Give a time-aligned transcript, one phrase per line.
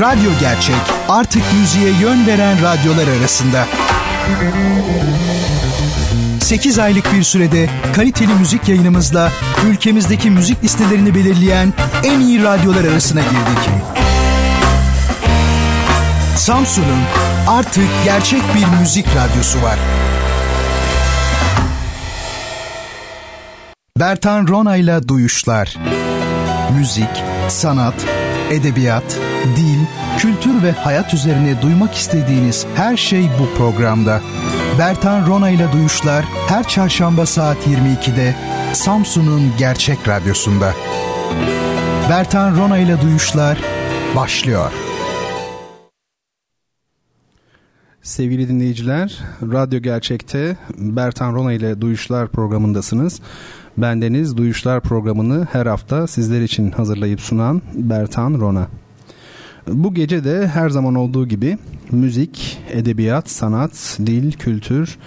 [0.00, 0.76] Radyo Gerçek
[1.08, 3.66] artık müziğe yön veren radyolar arasında.
[6.40, 9.32] 8 aylık bir sürede kaliteli müzik yayınımızla
[9.66, 11.72] ülkemizdeki müzik listelerini belirleyen
[12.04, 13.70] en iyi radyolar arasına girdik.
[16.36, 17.00] Samsun'un
[17.48, 19.78] artık gerçek bir müzik radyosu var.
[24.00, 25.76] Bertan Rona'yla Duyuşlar.
[26.78, 27.94] Müzik, sanat,
[28.50, 29.18] edebiyat,
[29.56, 29.78] dil,
[30.18, 34.20] kültür ve hayat üzerine duymak istediğiniz her şey bu programda.
[34.78, 38.34] Bertan Rona ile Duyuşlar her çarşamba saat 22'de
[38.72, 40.74] Samsun'un Gerçek Radyosu'nda.
[42.10, 43.58] Bertan Rona ile Duyuşlar
[44.16, 44.72] başlıyor.
[48.02, 53.20] Sevgili dinleyiciler, Radyo Gerçek'te Bertan Rona ile Duyuşlar programındasınız.
[53.78, 58.68] Bendeniz Duyuşlar programını her hafta sizler için hazırlayıp sunan Bertan Rona.
[59.68, 61.58] Bu gece de her zaman olduğu gibi
[61.90, 64.98] müzik, edebiyat, sanat, dil, kültür,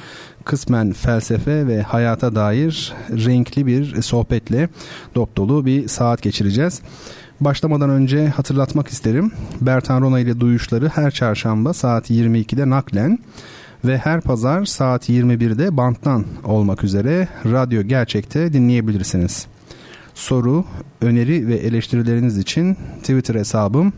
[0.46, 4.70] kısmen felsefe ve hayata dair renkli bir sohbetle
[5.16, 6.82] dop dolu bir saat geçireceğiz.
[7.42, 9.32] Başlamadan önce hatırlatmak isterim.
[9.62, 13.20] Bertan Rona ile duyuşları her çarşamba saat 22'de naklen
[13.86, 19.48] ve her pazar saat 21'de banttan olmak üzere Radyo Gerçek'te dinleyebilirsiniz.
[20.16, 20.66] Soru,
[21.02, 23.94] öneri ve eleştirileriniz için Twitter hesabım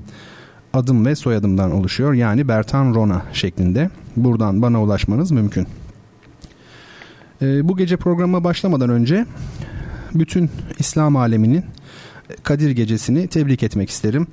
[0.74, 2.14] adım ve soyadımdan oluşuyor.
[2.14, 3.90] Yani Bertan Rona şeklinde.
[4.16, 5.68] Buradan bana ulaşmanız mümkün.
[7.42, 9.26] Ee, bu gece programa başlamadan önce
[10.14, 11.66] bütün İslam aleminin
[12.44, 14.28] Kadir Gecesi'ni tebrik etmek isterim.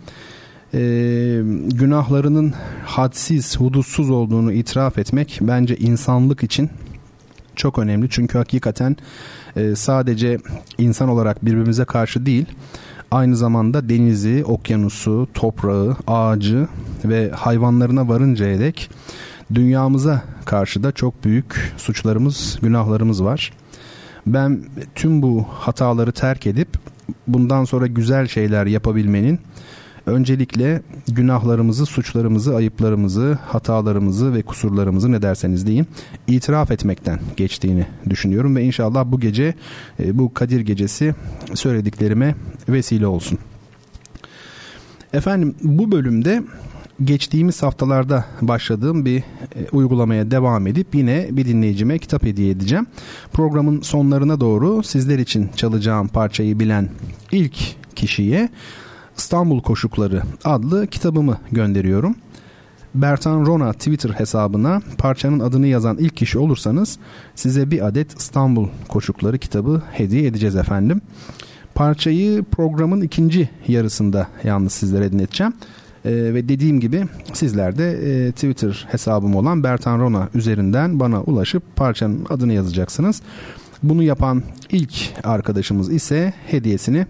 [0.77, 1.43] Ee,
[1.75, 6.71] günahlarının hadsiz, hudutsuz olduğunu itiraf etmek bence insanlık için
[7.57, 8.07] çok önemli.
[8.11, 8.97] Çünkü hakikaten
[9.57, 10.39] e, sadece
[10.79, 12.47] insan olarak birbirimize karşı değil,
[13.11, 16.69] aynı zamanda denizi, okyanusu, toprağı, ağacı
[17.05, 18.91] ve hayvanlarına varıncaya dek
[19.55, 23.53] dünyamıza karşı da çok büyük suçlarımız, günahlarımız var.
[24.27, 24.61] Ben
[24.95, 26.69] tüm bu hataları terk edip
[27.27, 29.41] bundan sonra güzel şeyler yapabilmenin
[30.07, 35.87] öncelikle günahlarımızı, suçlarımızı, ayıplarımızı, hatalarımızı ve kusurlarımızı ne derseniz deyin
[36.27, 39.55] itiraf etmekten geçtiğini düşünüyorum ve inşallah bu gece
[40.01, 41.15] e, bu Kadir gecesi
[41.55, 42.35] söylediklerime
[42.69, 43.39] vesile olsun.
[45.13, 46.43] Efendim bu bölümde
[47.05, 49.23] geçtiğimiz haftalarda başladığım bir e,
[49.73, 52.87] uygulamaya devam edip yine bir dinleyicime kitap hediye edeceğim.
[53.33, 56.89] Programın sonlarına doğru sizler için çalacağım parçayı bilen
[57.33, 57.57] ilk
[57.97, 58.49] kişiye
[59.17, 62.17] İstanbul Koşukları adlı kitabımı gönderiyorum.
[62.95, 66.99] Bertan Rona Twitter hesabına parçanın adını yazan ilk kişi olursanız
[67.35, 71.01] size bir adet İstanbul Koşukları kitabı hediye edeceğiz efendim.
[71.75, 75.53] Parçayı programın ikinci yarısında yalnız sizlere dinleteceğim.
[76.05, 81.77] Ee, ve dediğim gibi sizler de e, Twitter hesabım olan Bertan Rona üzerinden bana ulaşıp
[81.77, 83.23] parçanın adını yazacaksınız.
[83.83, 84.93] Bunu yapan ilk
[85.25, 87.07] arkadaşımız ise hediyesini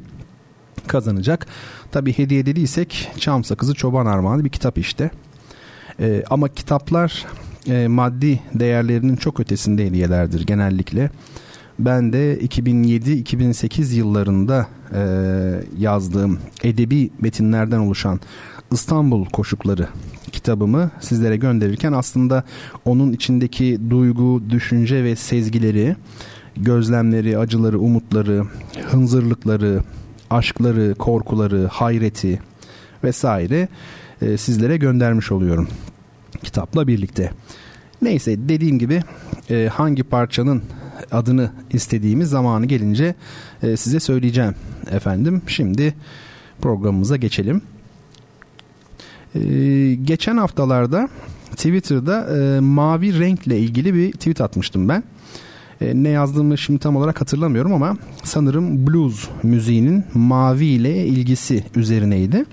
[0.87, 1.47] kazanacak.
[1.93, 5.11] Tabi hediye dediysek Çam Sakızı Çoban Armağanı bir kitap işte.
[6.01, 7.27] E, ama kitaplar
[7.69, 11.11] e, maddi değerlerinin çok ötesinde hediyelerdir genellikle.
[11.79, 15.01] Ben de 2007-2008 yıllarında e,
[15.79, 18.21] yazdığım edebi metinlerden oluşan
[18.73, 19.89] İstanbul Koşukları
[20.33, 22.45] kitabımı sizlere gönderirken aslında
[22.85, 25.97] onun içindeki duygu, düşünce ve sezgileri,
[26.57, 28.43] gözlemleri, acıları, umutları,
[28.91, 29.83] hınzırlıkları,
[30.31, 32.41] aşkları, korkuları, hayreti
[33.05, 33.69] vesaire
[34.23, 35.69] e, sizlere göndermiş oluyorum
[36.43, 37.31] kitapla birlikte.
[38.03, 39.03] Neyse dediğim gibi
[39.51, 40.63] e, hangi parçanın
[41.13, 43.15] adını istediğimiz zamanı gelince
[43.63, 44.55] e, size söyleyeceğim
[44.91, 45.43] efendim.
[45.47, 45.95] Şimdi
[46.61, 47.63] programımıza geçelim.
[49.35, 49.41] E,
[49.95, 51.09] geçen haftalarda
[51.51, 55.05] Twitter'da e, mavi renkle ilgili bir tweet atmıştım ben.
[55.81, 62.45] E, ne yazdığımı şimdi tam olarak hatırlamıyorum ama sanırım blues müziğinin mavi ile ilgisi üzerineydi.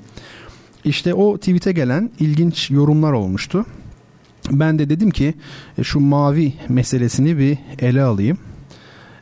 [0.85, 3.65] İşte o tweet'e gelen ilginç yorumlar olmuştu.
[4.51, 5.33] Ben de dedim ki
[5.77, 8.37] e, şu mavi meselesini bir ele alayım.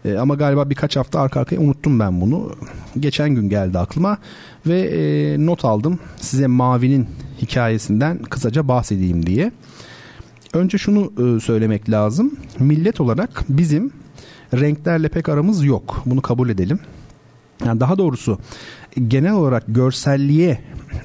[0.06, 2.56] E, ama galiba birkaç hafta arka arkaya unuttum ben bunu.
[3.00, 4.18] Geçen gün geldi aklıma
[4.68, 7.07] ve e, not aldım size mavinin
[7.42, 9.51] hikayesinden kısaca bahsedeyim diye.
[10.53, 12.31] Önce şunu e, söylemek lazım.
[12.59, 13.92] Millet olarak bizim
[14.53, 16.03] renklerle pek aramız yok.
[16.06, 16.80] Bunu kabul edelim.
[17.65, 18.39] Yani daha doğrusu
[19.07, 20.59] genel olarak görselliğe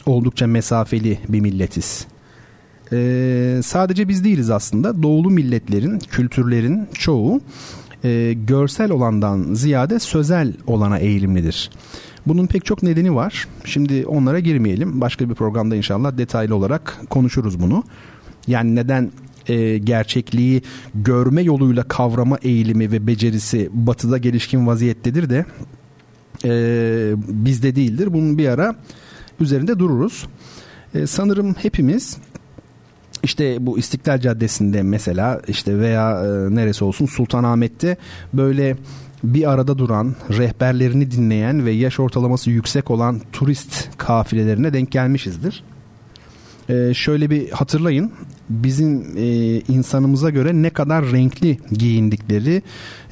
[0.06, 2.06] oldukça mesafeli bir milletiz.
[2.92, 5.02] Ee, sadece biz değiliz aslında.
[5.02, 7.40] Doğulu milletlerin, kültürlerin çoğu
[8.04, 11.70] e, görsel olandan ziyade sözel olana eğilimlidir.
[12.26, 13.48] Bunun pek çok nedeni var.
[13.64, 15.00] Şimdi onlara girmeyelim.
[15.00, 17.84] Başka bir programda inşallah detaylı olarak konuşuruz bunu.
[18.46, 19.10] Yani neden
[19.48, 20.62] e, gerçekliği
[20.94, 25.44] görme yoluyla kavrama eğilimi ve becerisi batıda gelişkin vaziyettedir de
[26.44, 28.12] e, bizde değildir.
[28.12, 28.74] Bunun bir ara
[29.40, 30.26] üzerinde dururuz.
[30.94, 32.18] E, sanırım hepimiz
[33.22, 37.96] işte bu İstiklal Caddesi'nde mesela işte veya e, neresi olsun Sultanahmet'te
[38.32, 38.76] böyle
[39.24, 45.64] bir arada duran, rehberlerini dinleyen ve yaş ortalaması yüksek olan turist kafilelerine denk gelmişizdir.
[46.70, 48.12] Ee, şöyle bir hatırlayın
[48.50, 49.26] bizim e,
[49.60, 52.62] insanımıza göre ne kadar renkli giyindikleri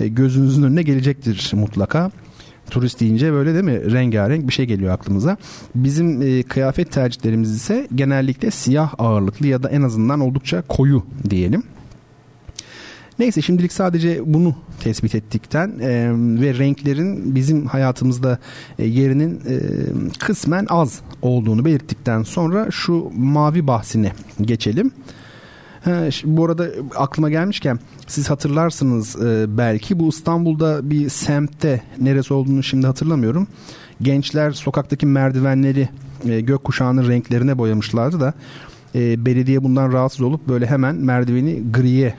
[0.00, 2.10] e, gözünüzün önüne gelecektir mutlaka.
[2.70, 3.92] Turist deyince böyle değil mi?
[3.92, 5.36] Rengarenk bir şey geliyor aklımıza.
[5.74, 11.62] Bizim e, kıyafet tercihlerimiz ise genellikle siyah ağırlıklı ya da en azından oldukça koyu diyelim.
[13.18, 18.38] Neyse şimdilik sadece bunu tespit ettikten e, ve renklerin bizim hayatımızda
[18.78, 19.56] e, yerinin e,
[20.18, 24.90] kısmen az olduğunu belirttikten sonra şu mavi bahsine geçelim.
[25.84, 32.62] Ha, bu arada aklıma gelmişken siz hatırlarsınız e, belki bu İstanbul'da bir semtte neresi olduğunu
[32.62, 33.46] şimdi hatırlamıyorum.
[34.02, 35.88] Gençler sokaktaki merdivenleri
[36.28, 38.34] e, gökkuşağının renklerine boyamışlardı da
[38.94, 42.14] e, belediye bundan rahatsız olup böyle hemen merdiveni griye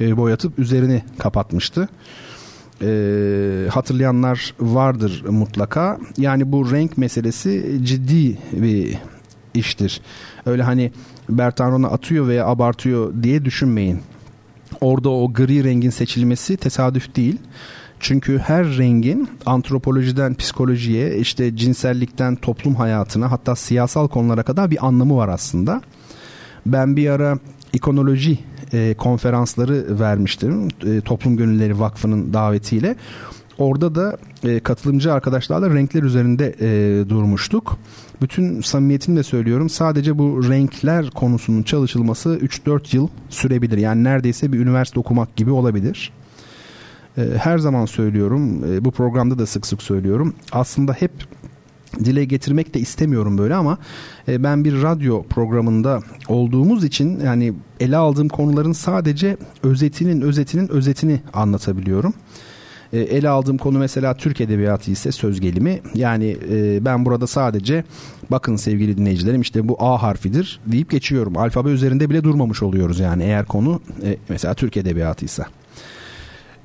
[0.00, 1.88] e, boyatıp üzerini kapatmıştı.
[2.82, 2.88] E,
[3.70, 5.98] hatırlayanlar vardır mutlaka.
[6.16, 8.98] Yani bu renk meselesi ciddi bir
[9.54, 10.00] iştir.
[10.46, 10.92] Öyle hani
[11.28, 14.00] Bertanron'a atıyor veya abartıyor diye düşünmeyin.
[14.80, 17.38] Orada o gri rengin seçilmesi tesadüf değil.
[18.00, 25.16] Çünkü her rengin antropolojiden psikolojiye, işte cinsellikten toplum hayatına hatta siyasal konulara kadar bir anlamı
[25.16, 25.82] var aslında.
[26.66, 27.38] Ben bir ara
[27.72, 28.38] ikonoloji
[28.72, 30.68] e, konferansları vermiştim.
[30.86, 32.96] E, Toplum Gönülleri Vakfı'nın davetiyle.
[33.58, 37.78] Orada da e, katılımcı arkadaşlarla renkler üzerinde e, durmuştuk.
[38.22, 43.78] Bütün samimiyetimle söylüyorum sadece bu renkler konusunun çalışılması 3-4 yıl sürebilir.
[43.78, 46.12] Yani neredeyse bir üniversite okumak gibi olabilir.
[47.18, 50.34] E, her zaman söylüyorum e, bu programda da sık sık söylüyorum.
[50.52, 51.12] Aslında hep
[52.04, 53.78] dile getirmek de istemiyorum böyle ama
[54.28, 61.20] e, ben bir radyo programında olduğumuz için yani ele aldığım konuların sadece özetinin özetinin özetini
[61.32, 62.14] anlatabiliyorum.
[62.92, 65.80] E, ele aldığım konu mesela Türk Edebiyatı ise söz gelimi.
[65.94, 67.84] Yani e, ben burada sadece
[68.30, 71.36] bakın sevgili dinleyicilerim işte bu A harfidir deyip geçiyorum.
[71.36, 75.44] Alfabe üzerinde bile durmamış oluyoruz yani eğer konu e, mesela Türk Edebiyatı ise.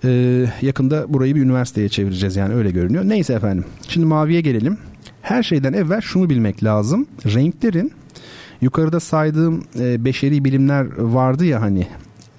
[0.06, 3.04] Ee, yakında burayı bir üniversiteye çevireceğiz yani öyle görünüyor.
[3.04, 3.66] Neyse efendim.
[3.88, 4.78] Şimdi maviye gelelim.
[5.22, 7.08] Her şeyden evvel şunu bilmek lazım.
[7.26, 7.92] Renklerin
[8.62, 11.88] yukarıda saydığım e, beşeri bilimler vardı ya hani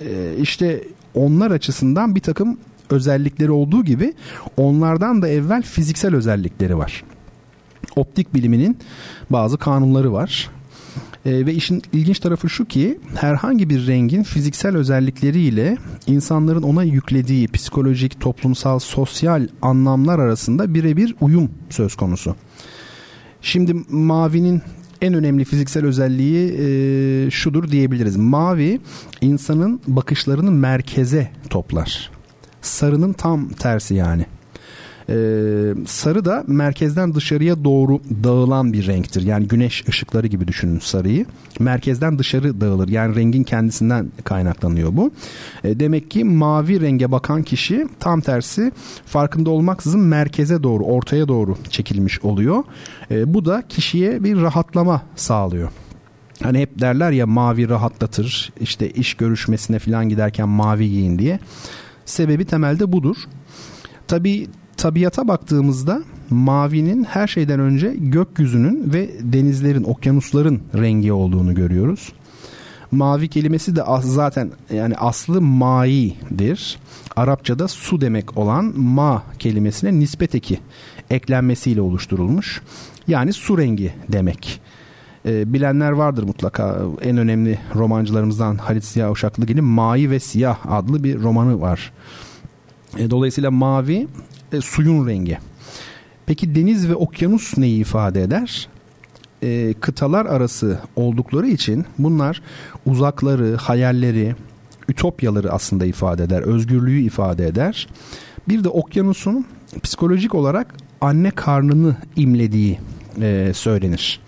[0.00, 0.84] e, işte
[1.14, 2.58] onlar açısından bir takım
[2.90, 4.14] özellikleri olduğu gibi
[4.56, 7.04] onlardan da evvel fiziksel özellikleri var.
[7.96, 8.78] Optik biliminin
[9.30, 10.50] bazı kanunları var.
[11.26, 15.76] E, ve işin ilginç tarafı şu ki herhangi bir rengin fiziksel özellikleriyle
[16.06, 22.36] insanların ona yüklediği psikolojik, toplumsal, sosyal anlamlar arasında birebir uyum söz konusu.
[23.42, 24.62] Şimdi mavinin
[25.02, 28.16] en önemli fiziksel özelliği e, şudur diyebiliriz.
[28.16, 28.80] Mavi
[29.20, 32.13] insanın bakışlarını merkeze toplar.
[32.64, 34.26] Sarının tam tersi yani.
[35.08, 35.14] Ee,
[35.86, 39.22] sarı da merkezden dışarıya doğru dağılan bir renktir.
[39.22, 41.26] Yani güneş ışıkları gibi düşünün sarıyı.
[41.58, 42.88] Merkezden dışarı dağılır.
[42.88, 45.10] Yani rengin kendisinden kaynaklanıyor bu.
[45.64, 48.72] Ee, demek ki mavi renge bakan kişi tam tersi
[49.06, 52.64] farkında olmaksızın merkeze doğru, ortaya doğru çekilmiş oluyor.
[53.10, 55.68] Ee, bu da kişiye bir rahatlama sağlıyor.
[56.42, 58.52] Hani hep derler ya mavi rahatlatır.
[58.60, 61.38] İşte iş görüşmesine falan giderken mavi giyin diye.
[62.04, 63.16] Sebebi temelde budur.
[64.08, 72.12] Tabii tabiata baktığımızda mavinin her şeyden önce gökyüzünün ve denizlerin, okyanusların rengi olduğunu görüyoruz.
[72.90, 76.78] Mavi kelimesi de zaten yani aslı mai'dir.
[77.16, 80.60] Arapçada su demek olan ma kelimesine nispet eki
[81.10, 82.62] eklenmesiyle oluşturulmuş.
[83.08, 84.60] Yani su rengi demek.
[85.26, 86.78] E, bilenler vardır mutlaka.
[87.02, 91.92] En önemli romancılarımızdan Halit Ziya Uşaklıgil'in Mai ve Siyah adlı bir romanı var.
[92.98, 94.08] E, dolayısıyla mavi
[94.52, 95.38] e, suyun rengi.
[96.26, 98.68] Peki deniz ve okyanus neyi ifade eder?
[99.42, 102.42] E, kıtalar arası oldukları için bunlar
[102.86, 104.34] uzakları, hayalleri,
[104.88, 107.88] ütopyaları aslında ifade eder, özgürlüğü ifade eder.
[108.48, 109.46] Bir de okyanusun
[109.82, 112.78] psikolojik olarak anne karnını imlediği
[113.20, 114.20] e, söylenir.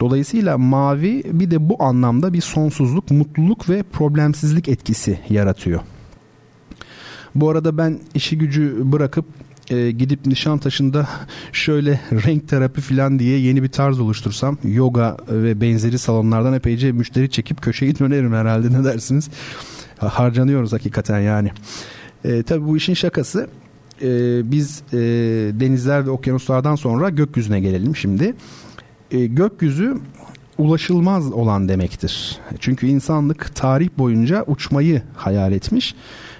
[0.00, 5.80] Dolayısıyla mavi bir de bu anlamda bir sonsuzluk, mutluluk ve problemsizlik etkisi yaratıyor.
[7.34, 9.24] Bu arada ben işi gücü bırakıp
[9.70, 11.08] e, gidip Nişantaşı'nda
[11.52, 17.30] şöyle renk terapi falan diye yeni bir tarz oluştursam yoga ve benzeri salonlardan epeyce müşteri
[17.30, 19.30] çekip köşeyi dönerim herhalde ne dersiniz?
[19.98, 21.50] Harcanıyoruz hakikaten yani.
[22.24, 23.48] E, tabii bu işin şakası
[24.02, 24.08] e,
[24.50, 24.98] biz e,
[25.60, 28.34] denizler ve okyanuslardan sonra gökyüzüne gelelim şimdi.
[29.10, 29.96] E, gökyüzü
[30.58, 32.38] ulaşılmaz olan demektir.
[32.60, 35.94] Çünkü insanlık tarih boyunca uçmayı hayal etmiş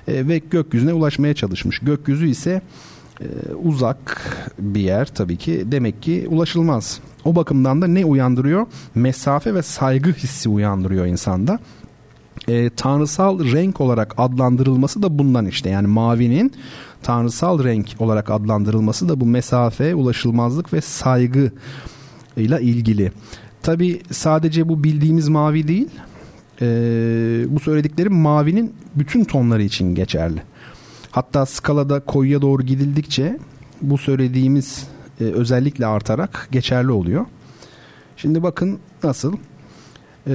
[0.08, 1.78] e, ve gökyüzüne ulaşmaya çalışmış.
[1.78, 2.62] Gökyüzü ise
[3.20, 4.26] e, uzak
[4.58, 7.00] bir yer tabii ki demek ki ulaşılmaz.
[7.24, 8.66] O bakımdan da ne uyandırıyor?
[8.94, 11.58] Mesafe ve saygı hissi uyandırıyor insanda.
[12.48, 16.52] E, tanrısal renk olarak adlandırılması da bundan işte yani mavinin
[17.02, 21.52] tanrısal renk olarak adlandırılması da bu mesafe, ulaşılmazlık ve saygı
[22.36, 23.12] ile ilgili.
[23.62, 25.88] Tabi sadece bu bildiğimiz mavi değil.
[26.62, 26.66] E,
[27.48, 30.42] bu söylediklerim mavinin bütün tonları için geçerli.
[31.10, 33.38] Hatta skalada koyuya doğru gidildikçe
[33.82, 34.86] bu söylediğimiz
[35.20, 37.26] e, özellikle artarak geçerli oluyor.
[38.16, 39.36] Şimdi bakın nasıl.
[40.26, 40.32] Ee,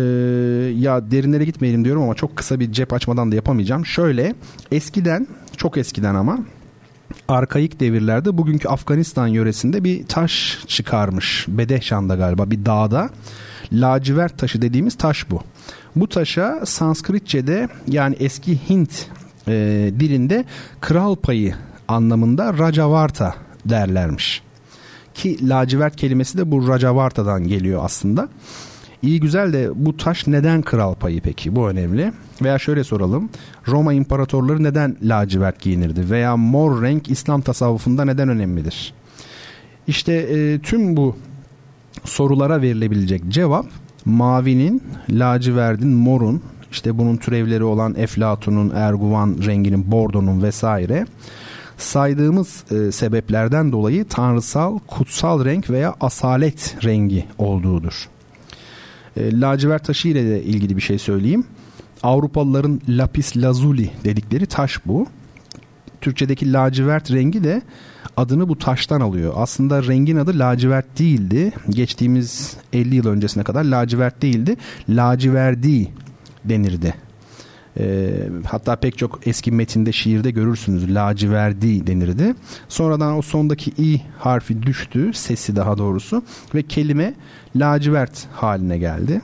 [0.77, 3.86] ya derinlere gitmeyelim diyorum ama çok kısa bir cep açmadan da yapamayacağım.
[3.86, 4.36] Şöyle
[4.72, 5.27] eskiden
[5.58, 6.39] çok eskiden ama
[7.31, 11.45] arkaik devirlerde bugünkü Afganistan yöresinde bir taş çıkarmış.
[11.47, 13.09] Bedehşan'da galiba bir dağda.
[13.73, 15.41] Lacivert taşı dediğimiz taş bu.
[15.95, 19.07] Bu taşa Sanskritçe'de yani eski Hint
[19.47, 19.53] e,
[20.00, 20.45] dilinde
[20.81, 21.55] kral payı
[21.88, 23.35] anlamında Rajavarta
[23.65, 24.43] derlermiş.
[25.13, 28.29] Ki lacivert kelimesi de bu Rajavarta'dan geliyor aslında.
[29.01, 31.55] İyi güzel de bu taş neden kral payı peki?
[31.55, 32.13] Bu önemli.
[32.41, 33.29] Veya şöyle soralım.
[33.67, 36.10] Roma imparatorları neden lacivert giyinirdi?
[36.10, 38.93] Veya mor renk İslam tasavvufunda neden önemlidir?
[39.88, 41.15] İşte e, tüm bu
[42.05, 43.65] sorulara verilebilecek cevap
[44.05, 46.41] mavinin, laciverdin, morun,
[46.72, 51.05] işte bunun türevleri olan eflatunun, erguvan renginin, bordonun vesaire
[51.77, 58.10] saydığımız e, sebeplerden dolayı tanrısal, kutsal renk veya asalet rengi olduğudur.
[59.18, 61.44] E, lacivert taşı ile de ilgili bir şey söyleyeyim.
[62.03, 65.08] Avrupalıların lapis lazuli dedikleri taş bu.
[66.01, 67.62] Türkçedeki lacivert rengi de
[68.18, 69.34] adını bu taştan alıyor.
[69.36, 71.51] Aslında rengin adı lacivert değildi.
[71.70, 74.56] Geçtiğimiz 50 yıl öncesine kadar lacivert değildi.
[74.89, 75.91] Laciverdi
[76.46, 76.94] denirdi.
[77.80, 78.12] E,
[78.46, 82.36] hatta pek çok eski metinde şiirde görürsünüz laciverdi denirdi.
[82.70, 86.24] Sonradan o sondaki i harfi düştü sesi daha doğrusu
[86.56, 87.13] ve kelime
[87.56, 89.22] lacivert haline geldi.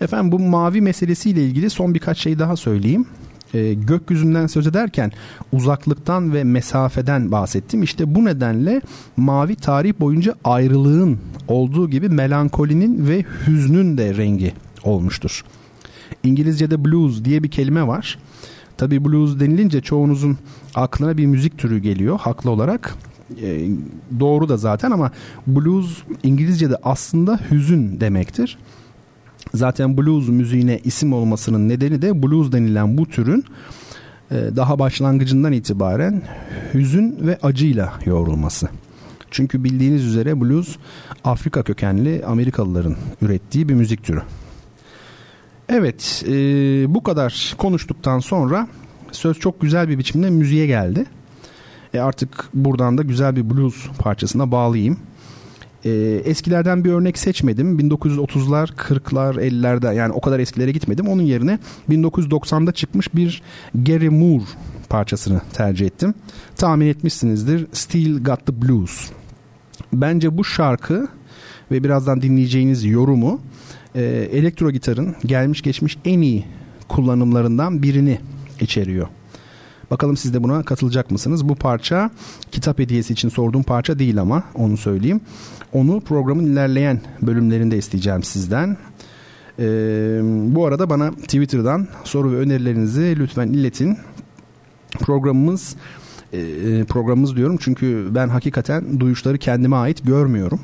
[0.00, 3.06] Efendim bu mavi meselesiyle ilgili son birkaç şey daha söyleyeyim.
[3.54, 5.12] E, gökyüzünden söz ederken
[5.52, 7.82] uzaklıktan ve mesafeden bahsettim.
[7.82, 8.80] İşte bu nedenle
[9.16, 15.44] mavi tarih boyunca ayrılığın olduğu gibi melankolinin ve hüznün de rengi olmuştur.
[16.22, 18.18] İngilizce'de blues diye bir kelime var.
[18.76, 20.38] Tabi blues denilince çoğunuzun
[20.74, 22.94] aklına bir müzik türü geliyor haklı olarak.
[23.42, 23.68] E,
[24.20, 25.12] doğru da zaten ama
[25.46, 28.58] blues İngilizce'de aslında hüzün demektir.
[29.54, 33.44] Zaten blues müziğine isim olmasının nedeni de blues denilen bu türün
[34.30, 36.22] e, daha başlangıcından itibaren
[36.74, 38.68] hüzün ve acıyla yoğrulması.
[39.30, 40.76] Çünkü bildiğiniz üzere blues
[41.24, 44.22] Afrika kökenli Amerikalıların ürettiği bir müzik türü.
[45.68, 46.32] Evet e,
[46.94, 48.68] bu kadar konuştuktan sonra
[49.12, 51.06] söz çok güzel bir biçimde müziğe geldi.
[51.94, 54.98] E artık buradan da güzel bir blues parçasına bağlayayım.
[55.84, 55.90] E,
[56.24, 57.78] eskilerden bir örnek seçmedim.
[57.78, 61.08] 1930'lar, 40'lar, 50'lerde yani o kadar eskilere gitmedim.
[61.08, 61.58] Onun yerine
[61.90, 63.42] 1990'da çıkmış bir
[63.74, 64.44] Gary Moore
[64.88, 66.14] parçasını tercih ettim.
[66.56, 67.66] Tahmin etmişsinizdir.
[67.72, 69.10] Still Got the Blues.
[69.92, 71.08] Bence bu şarkı
[71.70, 73.40] ve birazdan dinleyeceğiniz yorumu
[73.94, 74.02] e,
[74.32, 76.44] elektro gitarın gelmiş geçmiş en iyi
[76.88, 78.18] kullanımlarından birini
[78.60, 79.08] içeriyor.
[79.90, 81.48] Bakalım siz de buna katılacak mısınız?
[81.48, 82.10] Bu parça
[82.52, 85.20] kitap hediyesi için sorduğum parça değil ama onu söyleyeyim.
[85.72, 88.76] Onu programın ilerleyen bölümlerinde isteyeceğim sizden.
[89.58, 93.98] Ee, bu arada bana Twitter'dan soru ve önerilerinizi lütfen iletin.
[95.00, 95.76] Programımız
[96.32, 96.38] e,
[96.84, 100.60] programımız diyorum çünkü ben hakikaten duyuşları kendime ait görmüyorum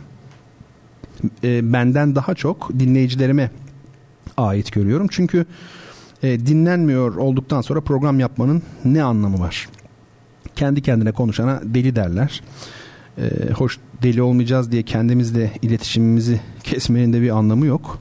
[1.45, 3.51] e, benden daha çok dinleyicilerime
[4.37, 5.07] ait görüyorum.
[5.11, 5.47] Çünkü
[6.23, 9.69] e, dinlenmiyor olduktan sonra program yapmanın ne anlamı var?
[10.57, 12.43] Kendi kendine konuşana deli derler.
[13.19, 17.99] E, hoş deli olmayacağız diye kendimizle iletişimimizi kesmenin de bir anlamı yok.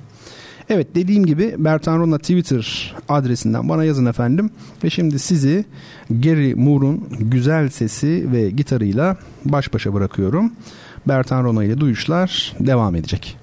[0.70, 4.50] Evet dediğim gibi Bertan Rona Twitter adresinden bana yazın efendim.
[4.84, 5.66] Ve şimdi sizi
[6.10, 10.52] Gary Moore'un güzel sesi ve gitarıyla baş başa bırakıyorum.
[11.08, 13.38] Bertan Rona ile Duyuşlar devam edecek.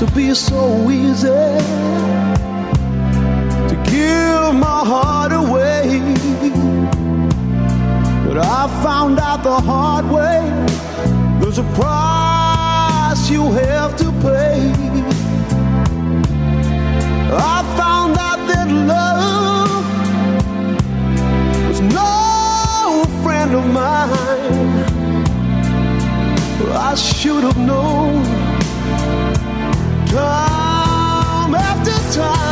[0.00, 2.21] To be so easy
[9.56, 10.40] the hard way
[11.38, 14.72] there's a price you have to pay.
[17.54, 19.84] I found out that love
[21.68, 24.84] was no friend of mine.
[26.90, 28.24] I should have known
[30.06, 32.51] time after time.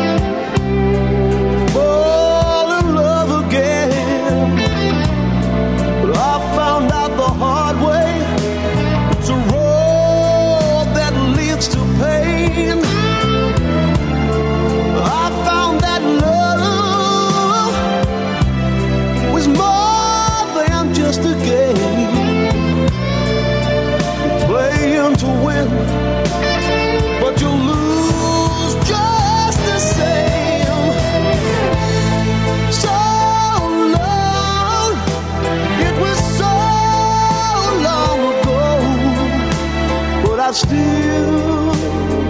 [40.51, 41.73] I still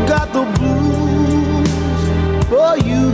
[0.06, 2.02] got the blues
[2.50, 3.06] for you.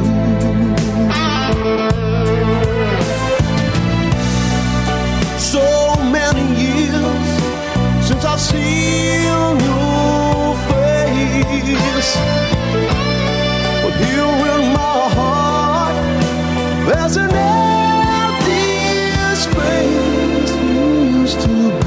[5.40, 5.64] So
[6.12, 7.28] many years
[8.06, 9.22] since I've seen
[9.70, 12.12] your face,
[13.84, 15.96] but here in my heart,
[16.86, 18.76] there's an empty
[19.46, 21.48] space used to
[21.80, 21.87] be.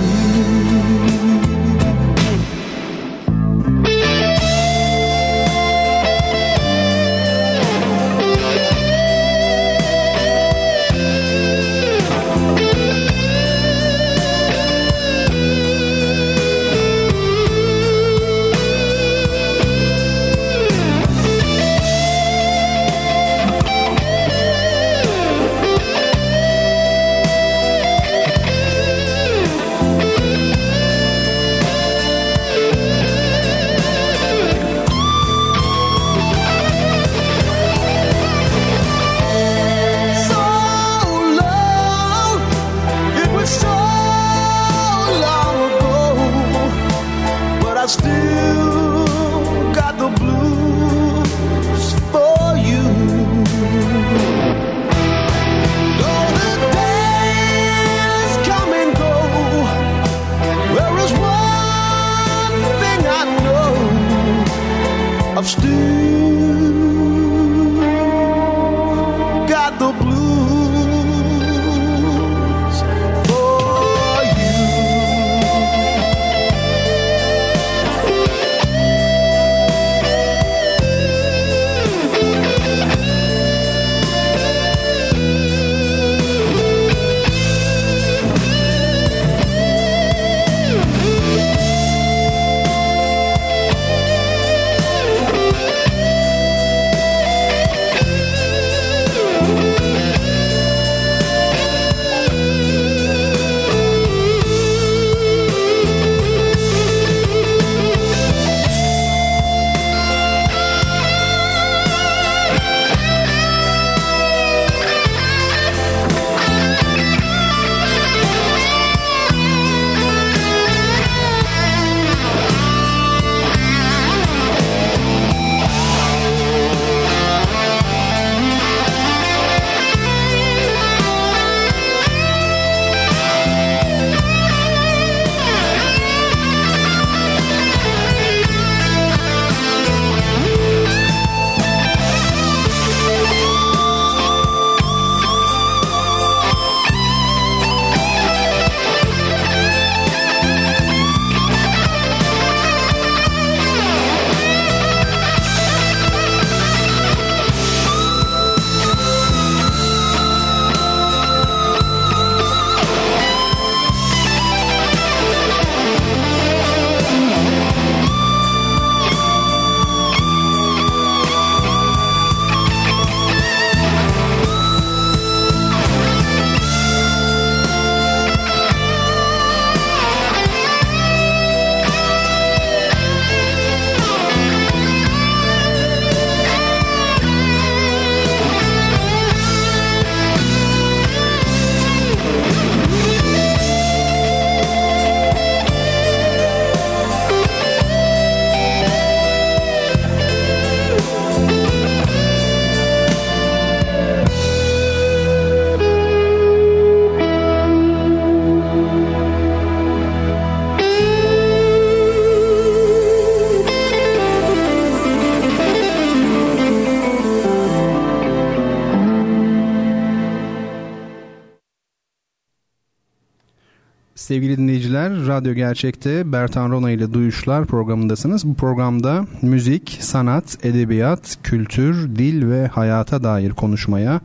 [225.30, 228.44] Radyo Gerçek'te Bertan Rona ile Duyuşlar programındasınız.
[228.44, 234.20] Bu programda müzik, sanat, edebiyat, kültür, dil ve hayata dair konuşmaya,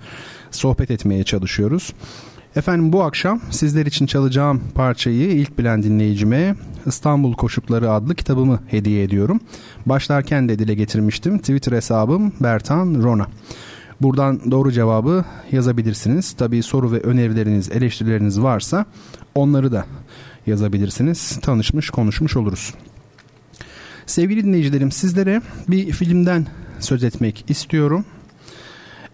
[0.52, 1.94] sohbet etmeye çalışıyoruz.
[2.56, 9.04] Efendim bu akşam sizler için çalacağım parçayı ilk bilen dinleyicime İstanbul Koşukları adlı kitabımı hediye
[9.04, 9.40] ediyorum.
[9.86, 11.38] Başlarken de dile getirmiştim.
[11.38, 13.28] Twitter hesabım Bertan Rona.
[14.02, 16.34] Buradan doğru cevabı yazabilirsiniz.
[16.34, 18.86] Tabii soru ve önerileriniz, eleştirileriniz varsa
[19.36, 19.86] onları da
[20.48, 21.40] yazabilirsiniz.
[21.42, 22.74] Tanışmış, konuşmuş oluruz.
[24.06, 26.48] Sevgili dinleyicilerim sizlere bir filmden
[26.80, 28.06] söz etmek istiyorum.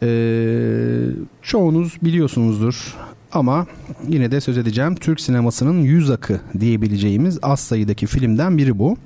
[0.04, 1.06] Ee,
[1.42, 2.96] çoğunuz biliyorsunuzdur
[3.32, 3.68] ama
[4.08, 4.96] yine de söz edeceğim.
[4.96, 8.98] Türk sinemasının yüz akı diyebileceğimiz az sayıdaki filmden biri bu.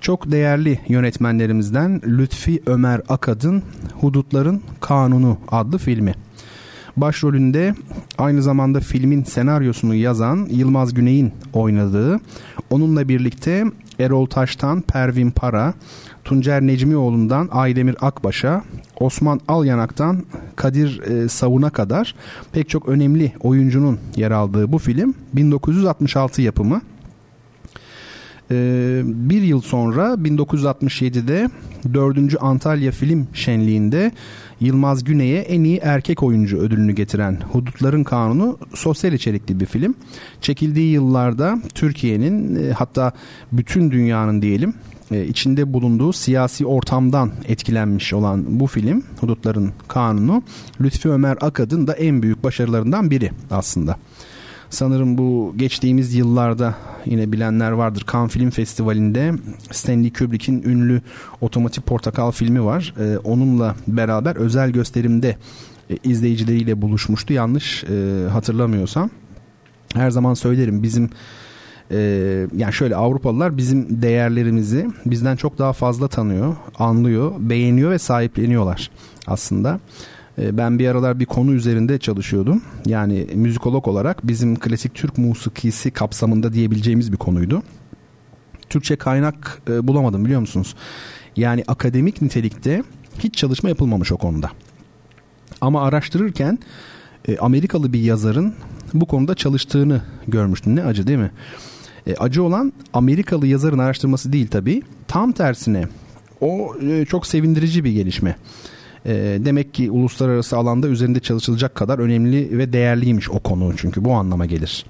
[0.00, 3.62] Çok değerli yönetmenlerimizden Lütfi Ömer Akad'ın
[4.00, 6.14] Hudutların Kanunu adlı filmi.
[6.96, 7.74] Başrolünde
[8.18, 12.20] aynı zamanda filmin senaryosunu yazan Yılmaz Güney'in oynadığı,
[12.70, 13.64] onunla birlikte
[13.98, 15.74] Erol Taş'tan Pervin Para,
[16.24, 18.62] Tuncer Necmioğlu'ndan Aydemir Akbaş'a,
[19.00, 20.24] Osman Alyanak'tan
[20.56, 22.14] Kadir e, Savun'a kadar
[22.52, 26.80] pek çok önemli oyuncunun yer aldığı bu film 1966 yapımı.
[28.50, 31.50] Ee, bir yıl sonra 1967'de
[31.94, 32.18] 4.
[32.40, 34.12] Antalya Film Şenliği'nde
[34.60, 39.94] Yılmaz Güney'e en iyi erkek oyuncu ödülünü getiren Hudutların Kanunu sosyal içerikli bir film.
[40.40, 43.12] Çekildiği yıllarda Türkiye'nin e, hatta
[43.52, 44.74] bütün dünyanın diyelim
[45.10, 50.42] e, içinde bulunduğu siyasi ortamdan etkilenmiş olan bu film Hudutların Kanunu
[50.80, 53.96] Lütfi Ömer Akad'ın da en büyük başarılarından biri aslında.
[54.70, 56.74] Sanırım bu geçtiğimiz yıllarda
[57.06, 58.04] yine bilenler vardır.
[58.12, 59.32] Cannes Film Festivali'nde
[59.70, 61.02] Stanley Kubrick'in ünlü
[61.40, 62.94] Otomatik Portakal filmi var.
[63.00, 65.36] Ee, onunla beraber özel gösterimde
[65.90, 67.32] e, izleyicileriyle buluşmuştu.
[67.32, 69.10] Yanlış e, hatırlamıyorsam.
[69.94, 71.10] Her zaman söylerim bizim
[71.90, 71.98] e,
[72.56, 78.90] yani şöyle Avrupalılar bizim değerlerimizi bizden çok daha fazla tanıyor, anlıyor, beğeniyor ve sahipleniyorlar
[79.26, 79.80] aslında.
[80.38, 82.62] Ee, ben bir aralar bir konu üzerinde çalışıyordum.
[82.86, 87.62] Yani müzikolog olarak bizim klasik Türk musikisi kapsamında diyebileceğimiz bir konuydu.
[88.70, 90.74] Türkçe kaynak e, bulamadım biliyor musunuz?
[91.36, 92.82] Yani akademik nitelikte
[93.18, 94.50] hiç çalışma yapılmamış o konuda.
[95.60, 96.58] Ama araştırırken
[97.28, 98.54] e, Amerikalı bir yazarın
[98.94, 100.76] bu konuda çalıştığını görmüştüm.
[100.76, 101.30] Ne acı değil mi?
[102.06, 104.82] E, acı olan Amerikalı yazarın araştırması değil tabii.
[105.08, 105.84] Tam tersine
[106.40, 106.74] o
[107.08, 108.36] çok sevindirici bir gelişme.
[109.06, 109.12] E,
[109.44, 114.46] demek ki uluslararası alanda üzerinde çalışılacak kadar önemli ve değerliymiş o konu çünkü bu anlama
[114.46, 114.84] gelir.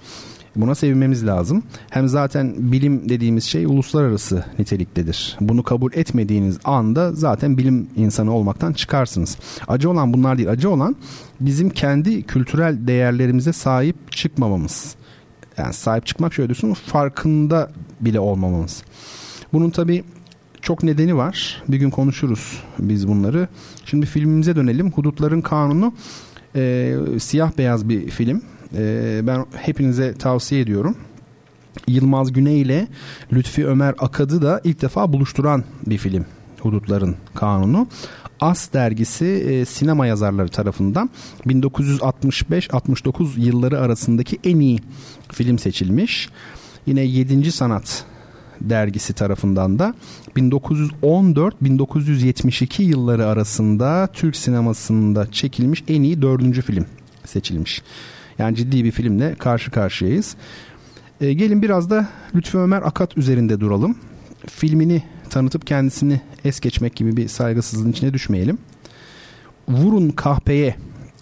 [0.56, 1.62] Buna sevinmemiz lazım.
[1.90, 5.36] Hem zaten bilim dediğimiz şey uluslararası niteliktedir.
[5.40, 9.38] Bunu kabul etmediğiniz anda zaten bilim insanı olmaktan çıkarsınız.
[9.68, 10.50] Acı olan bunlar değil.
[10.50, 10.96] Acı olan
[11.40, 14.94] bizim kendi kültürel değerlerimize sahip çıkmamamız.
[15.58, 18.82] Yani sahip çıkmak şöyle diyorsun farkında bile olmamamız.
[19.52, 20.04] Bunun tabi
[20.64, 21.62] çok nedeni var.
[21.68, 23.48] Bir gün konuşuruz biz bunları.
[23.84, 24.92] Şimdi filmimize dönelim.
[24.92, 25.94] Hudutların Kanunu
[26.56, 28.42] e, siyah beyaz bir film.
[28.74, 30.96] E, ben hepinize tavsiye ediyorum.
[31.88, 32.88] Yılmaz Güney ile
[33.32, 36.26] Lütfi Ömer Akad'ı da ilk defa buluşturan bir film.
[36.60, 37.86] Hudutların Kanunu.
[38.40, 41.10] As dergisi e, sinema yazarları tarafından
[41.46, 44.78] 1965-69 yılları arasındaki en iyi
[45.32, 46.28] film seçilmiş.
[46.86, 47.52] Yine 7.
[47.52, 48.04] sanat
[48.60, 49.94] dergisi tarafından da
[50.36, 56.86] 1914-1972 yılları arasında Türk sinemasında çekilmiş en iyi dördüncü film
[57.24, 57.82] seçilmiş.
[58.38, 60.36] Yani ciddi bir filmle karşı karşıyayız.
[61.20, 63.96] E, gelin biraz da Lütfü Ömer Akat üzerinde duralım.
[64.46, 68.58] Filmini tanıtıp kendisini es geçmek gibi bir saygısızlığın içine düşmeyelim.
[69.68, 70.76] Vurun Kahpeye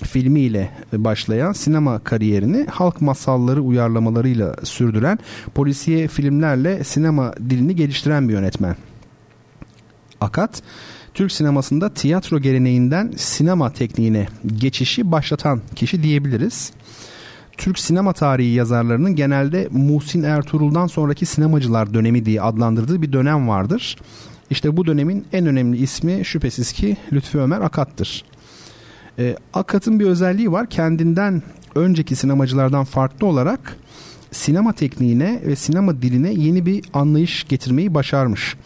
[0.05, 5.19] filmiyle başlayan sinema kariyerini halk masalları uyarlamalarıyla sürdüren
[5.55, 8.77] polisiye filmlerle sinema dilini geliştiren bir yönetmen.
[10.21, 10.63] Akat
[11.15, 16.73] Türk sinemasında tiyatro geleneğinden sinema tekniğine geçişi başlatan kişi diyebiliriz.
[17.57, 23.97] Türk sinema tarihi yazarlarının genelde Muhsin Ertuğrul'dan sonraki sinemacılar dönemi diye adlandırdığı bir dönem vardır.
[24.51, 28.25] İşte bu dönemin en önemli ismi şüphesiz ki Lütfü Ömer Akat'tır.
[29.19, 30.67] E, Akat'ın bir özelliği var.
[30.67, 31.43] Kendinden
[31.75, 33.77] önceki sinemacılardan farklı olarak
[34.31, 38.57] sinema tekniğine ve sinema diline yeni bir anlayış getirmeyi başarmış.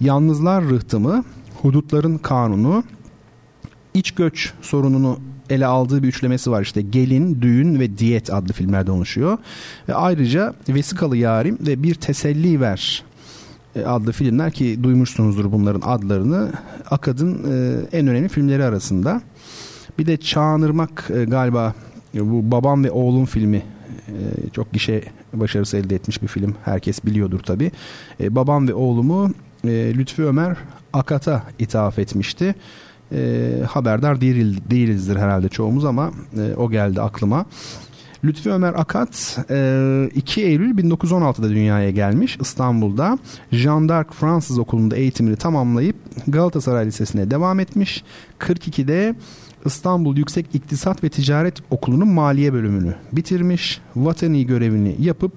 [0.00, 1.24] Yalnızlar rıhtımı,
[1.62, 2.84] hudutların kanunu,
[3.94, 5.18] iç göç sorununu
[5.50, 9.38] ele aldığı bir üçlemesi var işte Gelin, Düğün ve Diyet adlı filmlerden oluşuyor.
[9.88, 13.04] Ve ayrıca Vesikalı Yarim ve Bir Teselli Ver
[13.76, 16.52] e, adlı filmler ki duymuşsunuzdur bunların adlarını
[16.90, 19.22] Akad'ın e, en önemli filmleri arasında.
[19.98, 21.74] Bir de Çağınırmak e, galiba
[22.14, 23.62] bu babam ve oğlum filmi
[24.08, 26.54] e, çok gişe başarısı elde etmiş bir film.
[26.64, 27.72] Herkes biliyordur tabi.
[28.20, 29.30] E, babam ve oğlumu
[29.64, 30.56] e, Lütfü Ömer
[30.92, 32.54] Akat'a ithaf etmişti.
[33.12, 37.46] E, haberdar değil, değilizdir herhalde çoğumuz ama e, o geldi aklıma.
[38.24, 39.38] Lütfü Ömer Akat
[40.14, 43.18] 2 e, Eylül 1916'da dünyaya gelmiş İstanbul'da.
[43.52, 45.96] Jean d'Arc Fransız okulunda eğitimini tamamlayıp
[46.28, 48.04] Galatasaray Lisesi'ne devam etmiş.
[48.38, 49.14] 42'de
[49.64, 53.80] İstanbul Yüksek İktisat ve Ticaret Okulu'nun maliye bölümünü bitirmiş.
[53.96, 55.32] Vatani görevini yapıp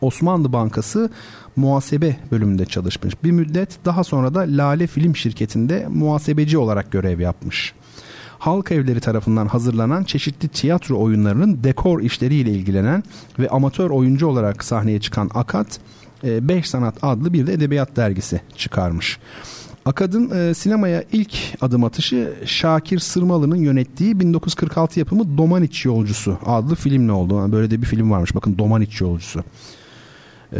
[0.00, 1.10] Osmanlı Bankası
[1.56, 3.14] muhasebe bölümünde çalışmış.
[3.24, 7.74] Bir müddet daha sonra da Lale Film Şirketi'nde muhasebeci olarak görev yapmış.
[8.38, 13.02] Halk evleri tarafından hazırlanan çeşitli tiyatro oyunlarının dekor işleriyle ilgilenen
[13.38, 15.80] ve amatör oyuncu olarak sahneye çıkan Akat,
[16.22, 19.18] 5 Sanat adlı bir de edebiyat dergisi çıkarmış.
[19.84, 27.12] Akad'ın e, sinemaya ilk adım atışı Şakir Sırmalı'nın yönettiği 1946 yapımı Domaniç Yolcusu adlı filmle
[27.12, 27.52] oldu.
[27.52, 29.44] Böyle de bir film varmış bakın Domaniç Yolcusu.
[30.52, 30.58] Ee,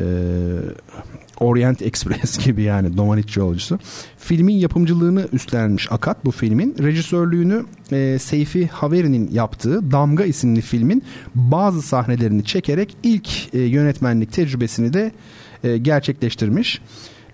[1.40, 3.78] Orient Express gibi yani Domaniç Yolcusu.
[4.18, 6.76] Filmin yapımcılığını üstlenmiş Akat bu filmin.
[6.78, 11.02] Rejisörlüğünü e, Seyfi Haveri'nin yaptığı Damga isimli filmin
[11.34, 15.12] bazı sahnelerini çekerek ilk e, yönetmenlik tecrübesini de
[15.64, 16.80] e, gerçekleştirmiş.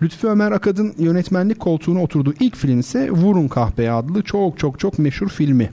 [0.02, 4.98] Lütfü Ömer Akad'ın yönetmenlik koltuğuna oturduğu ilk film ise Vurun Kahpe adlı çok çok çok
[4.98, 5.70] meşhur filmi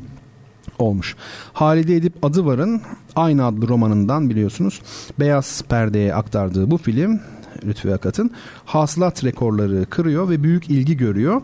[0.79, 1.15] olmuş.
[1.53, 2.81] Halide Edip Adıvar'ın
[3.15, 4.81] aynı adlı romanından biliyorsunuz
[5.19, 7.19] beyaz perdeye aktardığı bu film
[7.65, 8.31] Lütfü Akat'ın
[8.65, 11.41] hasılat rekorları kırıyor ve büyük ilgi görüyor.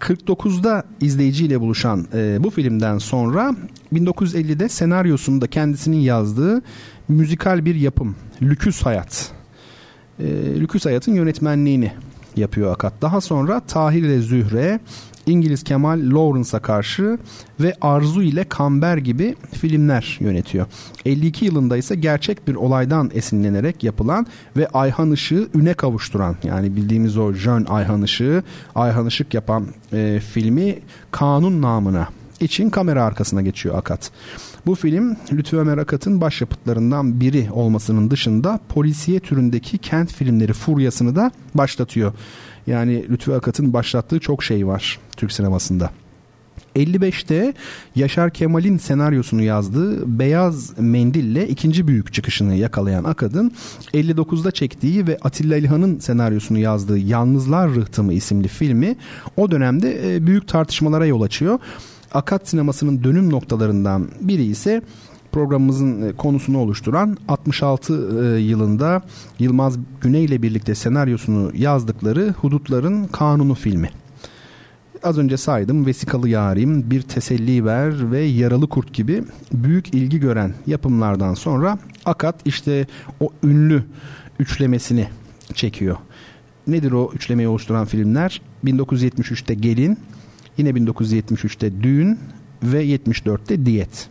[0.00, 3.54] 49'da izleyiciyle buluşan e, bu filmden sonra
[3.92, 6.62] 1950'de senaryosunu da kendisinin yazdığı
[7.08, 9.32] müzikal bir yapım Lüküs Hayat.
[10.18, 10.24] E,
[10.60, 11.92] Lüküs Hayat'ın yönetmenliğini
[12.38, 12.92] yapıyor Akat.
[13.02, 14.80] Daha sonra Tahir ile Zühre,
[15.26, 17.18] İngiliz Kemal Lawrence'a karşı
[17.60, 20.66] ve Arzu ile Kamber gibi filmler yönetiyor.
[21.04, 27.16] 52 yılında ise gerçek bir olaydan esinlenerek yapılan ve Ayhan Işık'ı üne kavuşturan yani bildiğimiz
[27.16, 28.42] o Jön Ayhan Işık'ı
[28.74, 30.78] Ayhan Işık yapan e, filmi
[31.10, 32.08] Kanun namına
[32.40, 34.10] için kamera arkasına geçiyor Akat.
[34.66, 41.30] Bu film Lütfü Ömer Akat'ın başyapıtlarından biri olmasının dışında polisiye türündeki kent filmleri furyasını da
[41.54, 42.12] başlatıyor.
[42.66, 45.90] Yani Lütfü Akat'ın başlattığı çok şey var Türk sinemasında.
[46.76, 47.54] 55'te
[47.96, 53.52] Yaşar Kemal'in senaryosunu yazdığı Beyaz Mendil'le ikinci büyük çıkışını yakalayan Akad'ın
[53.94, 58.96] 59'da çektiği ve Atilla İlhan'ın senaryosunu yazdığı Yalnızlar Rıhtımı isimli filmi
[59.36, 61.58] o dönemde e, büyük tartışmalara yol açıyor.
[62.14, 64.82] Akat sinemasının dönüm noktalarından biri ise
[65.32, 69.02] programımızın e, konusunu oluşturan 66 e, yılında
[69.38, 73.90] Yılmaz Güney ile birlikte senaryosunu yazdıkları Hudutların Kanunu filmi.
[75.02, 80.54] Az önce saydım Vesikalı Yarim, Bir Teselli Ver ve Yaralı Kurt gibi büyük ilgi gören
[80.66, 82.86] yapımlardan sonra Akat işte
[83.20, 83.84] o ünlü
[84.38, 85.08] üçlemesini
[85.54, 85.96] çekiyor.
[86.66, 88.42] Nedir o üçlemeyi oluşturan filmler?
[88.64, 89.98] 1973'te Gelin,
[90.58, 92.18] yine 1973'te Düğün
[92.62, 94.08] ve 74'te Diyet.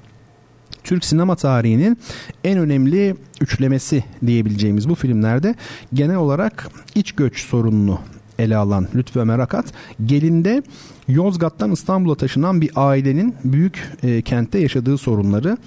[0.84, 1.97] Türk sinema tarihinin
[2.43, 5.56] en önemli üçlemesi diyebileceğimiz bu filmlerde
[5.93, 7.99] genel olarak iç göç sorununu
[8.39, 9.65] ele alan Lütfü Ömer Akat
[10.06, 10.63] gelinde
[11.08, 15.58] Yozgat'tan İstanbul'a taşınan bir ailenin büyük e, kentte yaşadığı sorunları,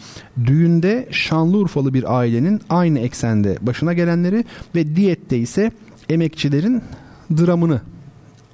[0.45, 5.71] düğünde Şanlıurfalı bir ailenin aynı eksende başına gelenleri ve diyette ise
[6.09, 6.83] emekçilerin
[7.31, 7.81] dramını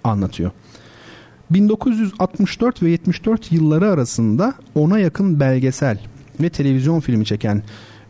[0.04, 0.50] anlatıyor.
[1.54, 5.98] 1964 ve 74 yılları arasında ona yakın belgesel
[6.40, 7.62] ve televizyon filmi çeken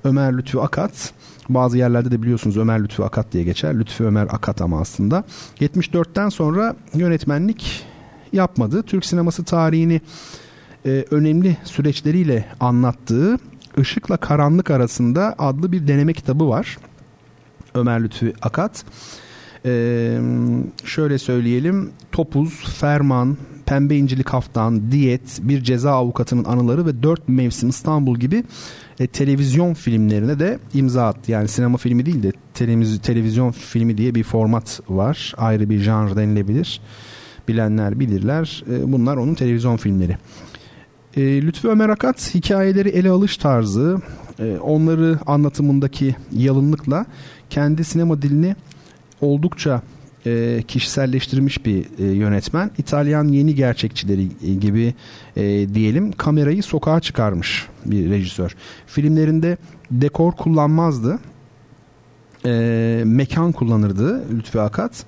[0.05, 1.13] Ömer Lütfü Akat
[1.49, 3.79] bazı yerlerde de biliyorsunuz Ömer Lütfü Akat diye geçer.
[3.79, 5.25] Lütfü Ömer Akat ama aslında.
[5.61, 7.87] 74'ten sonra yönetmenlik
[8.33, 8.83] yapmadı.
[8.83, 10.01] Türk sineması tarihini
[10.87, 13.39] e, önemli süreçleriyle anlattığı
[13.77, 16.79] Işıkla Karanlık Arasında adlı bir deneme kitabı var.
[17.75, 18.85] Ömer Lütfü Akat.
[19.67, 20.19] Ee,
[20.85, 27.69] şöyle söyleyelim Topuz, Ferman, Pembe İncili Kaftan, Diyet, Bir Ceza Avukatının Anıları ve Dört Mevsim
[27.69, 28.45] İstanbul gibi
[29.01, 31.33] e, televizyon filmlerine de imza attı.
[31.33, 35.35] Yani sinema filmi değil de televiz televizyon filmi diye bir format var.
[35.37, 36.81] Ayrı bir janr denilebilir.
[37.49, 38.65] Bilenler bilirler.
[38.71, 40.17] E, bunlar onun televizyon filmleri.
[41.17, 44.01] E, Lütfü Ömer Akat hikayeleri ele alış tarzı,
[44.39, 47.07] e, onları anlatımındaki yalınlıkla
[47.51, 48.57] kendi sinema dilini
[49.23, 49.83] oldukça
[50.27, 52.71] e, kişiselleştirmiş bir e, yönetmen.
[52.79, 54.95] İtalyan yeni gerçekçileri e, gibi
[55.37, 55.43] e,
[55.75, 58.57] diyelim kamerayı sokağa çıkarmış bir rejisör.
[58.87, 59.57] Filmlerinde
[59.91, 61.19] dekor kullanmazdı.
[62.47, 65.05] E, mekan kullanırdı Lütfi Akat.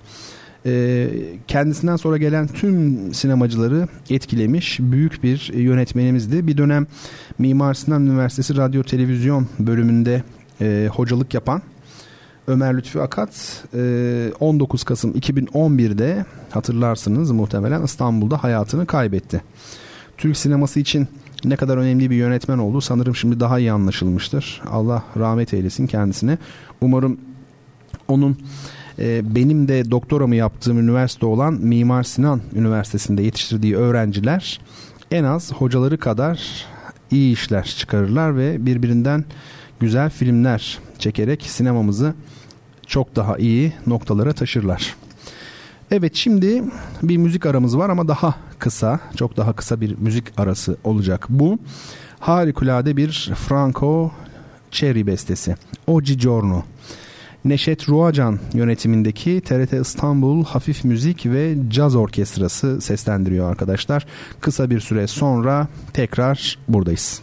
[0.67, 1.09] E,
[1.49, 6.47] kendisinden sonra gelen tüm sinemacıları etkilemiş büyük bir yönetmenimizdi.
[6.47, 6.87] Bir dönem
[7.39, 10.23] Mimar Sinan Üniversitesi Radyo Televizyon bölümünde
[10.61, 11.63] e, hocalık yapan
[12.49, 13.65] Ömer Lütfü Akat
[14.41, 19.43] 19 e, Kasım 2011'de hatırlarsınız muhtemelen İstanbul'da hayatını kaybetti.
[20.17, 21.09] Türk sineması için
[21.45, 24.63] ne kadar önemli bir yönetmen oldu sanırım şimdi daha iyi anlaşılmıştır.
[24.71, 26.39] Allah rahmet eylesin kendisine.
[26.81, 27.19] Umarım
[28.09, 28.39] onun
[28.99, 34.61] e, benim de doktoramı yaptığım üniversite olan Mimar Sinan Üniversitesi'nde yetiştirdiği öğrenciler
[35.11, 36.67] en az hocaları kadar
[37.11, 39.25] iyi işler çıkarırlar ve birbirinden
[39.81, 42.15] güzel filmler çekerek sinemamızı
[42.87, 44.97] çok daha iyi noktalara taşırlar.
[45.91, 46.65] Evet şimdi
[47.03, 51.59] bir müzik aramız var ama daha kısa, çok daha kısa bir müzik arası olacak bu.
[52.21, 54.13] Harikulade bir Franco
[54.71, 55.57] Cherry bestesi.
[55.87, 56.63] Oggi Giorno.
[57.45, 64.07] Neşet Ruacan yönetimindeki TRT İstanbul Hafif Müzik ve Caz Orkestrası seslendiriyor arkadaşlar.
[64.41, 67.23] Kısa bir süre sonra tekrar buradayız.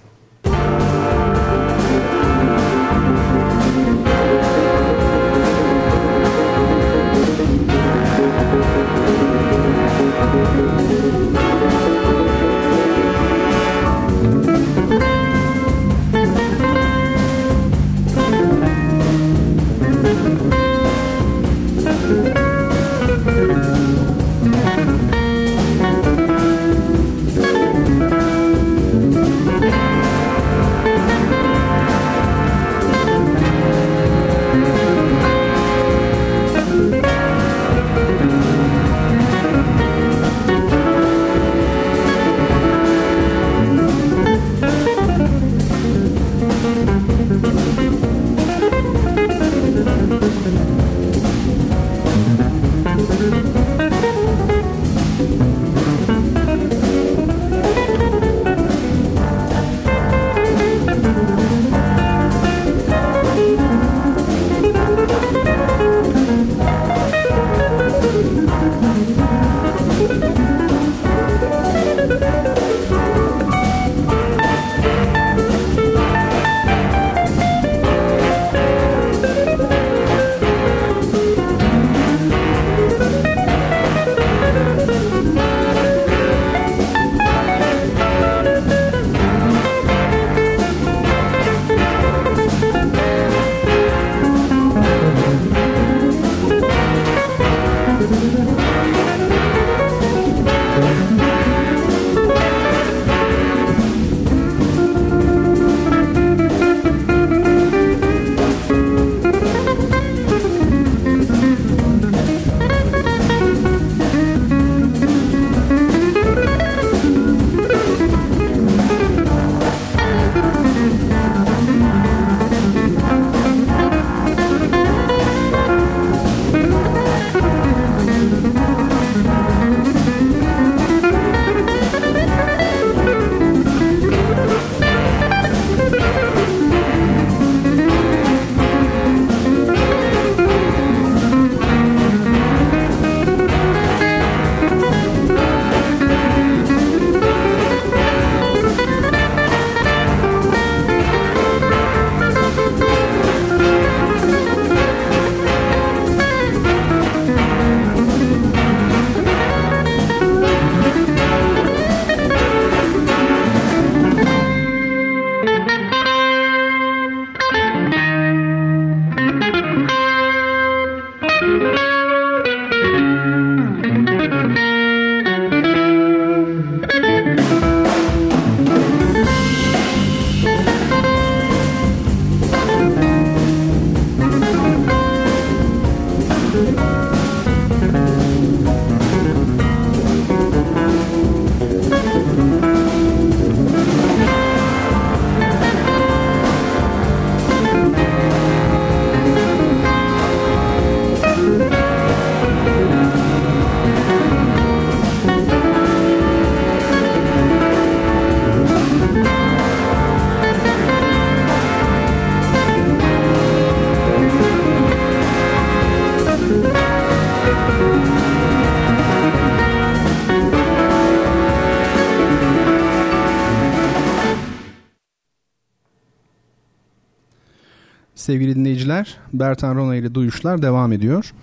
[228.32, 229.18] Sevgili dinleyiciler.
[229.34, 231.34] Bertan Rona ile duyuşlar devam ediyor.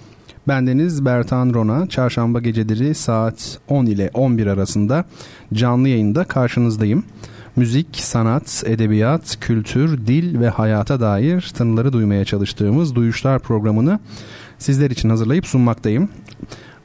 [0.49, 5.05] Bendeniz Bertan Rona çarşamba geceleri saat 10 ile 11 arasında
[5.53, 7.05] canlı yayında karşınızdayım.
[7.57, 14.01] müzik, sanat, edebiyat, kültür, dil ve hayata dair tınıları duymaya çalıştığımız Duyuşlar programını
[14.59, 16.09] sizler için hazırlayıp sunmaktayım.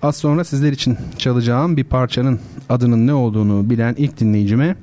[0.01, 2.39] Az sonra sizler için çalacağım bir parçanın
[2.69, 4.75] adının ne olduğunu bilen ilk dinleyicime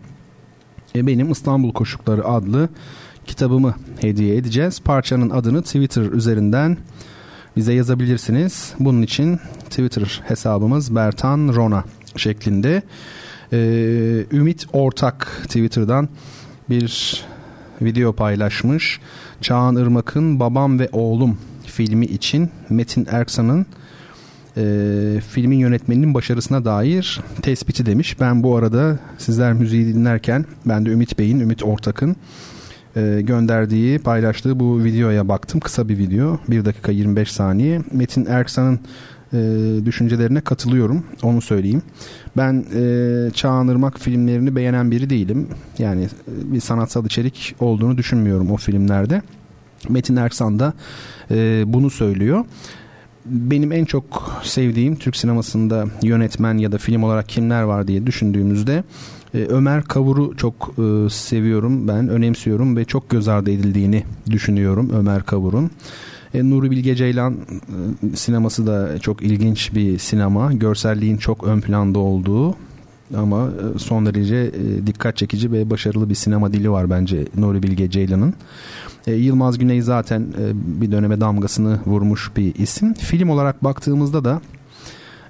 [0.94, 2.68] e, benim İstanbul Koşukları adlı
[3.30, 4.80] kitabımı hediye edeceğiz.
[4.80, 6.76] Parçanın adını Twitter üzerinden
[7.56, 8.74] bize yazabilirsiniz.
[8.80, 11.84] Bunun için Twitter hesabımız Bertan Rona
[12.16, 12.82] şeklinde.
[13.52, 16.08] Ee, Ümit Ortak Twitter'dan
[16.70, 17.24] bir
[17.82, 19.00] video paylaşmış.
[19.40, 23.66] Çağan Irmak'ın Babam ve Oğlum filmi için Metin Erksan'ın
[24.56, 24.64] e,
[25.28, 28.20] filmin yönetmeninin başarısına dair tespiti demiş.
[28.20, 32.16] Ben bu arada sizler müziği dinlerken ben de Ümit Bey'in, Ümit Ortak'ın
[32.96, 35.60] e, gönderdiği, paylaştığı bu videoya baktım.
[35.60, 36.38] Kısa bir video.
[36.48, 37.80] 1 dakika 25 saniye.
[37.92, 38.80] Metin Erksan'ın
[39.32, 39.38] e,
[39.84, 41.04] düşüncelerine katılıyorum.
[41.22, 41.82] Onu söyleyeyim.
[42.36, 45.48] Ben e, Çağan Irmak filmlerini beğenen biri değilim.
[45.78, 49.22] Yani e, bir sanatsal içerik olduğunu düşünmüyorum o filmlerde.
[49.88, 50.72] Metin Erksan da
[51.72, 52.44] bunu söylüyor.
[53.24, 58.84] Benim en çok sevdiğim Türk sinemasında yönetmen ya da film olarak kimler var diye düşündüğümüzde
[59.34, 65.22] e, Ömer Kavur'u çok e, seviyorum ben, önemsiyorum ve çok göz ardı edildiğini düşünüyorum Ömer
[65.22, 65.70] Kavur'un.
[66.34, 70.52] E, Nuri Bilge Ceylan e, sineması da çok ilginç bir sinema.
[70.52, 72.56] Görselliğin çok ön planda olduğu
[73.16, 74.52] ama son derece
[74.86, 78.34] dikkat çekici ve başarılı bir sinema dili var bence Nuri Bilge Ceylan'ın.
[79.06, 82.94] E, Yılmaz Güney zaten bir döneme damgasını vurmuş bir isim.
[82.94, 84.40] Film olarak baktığımızda da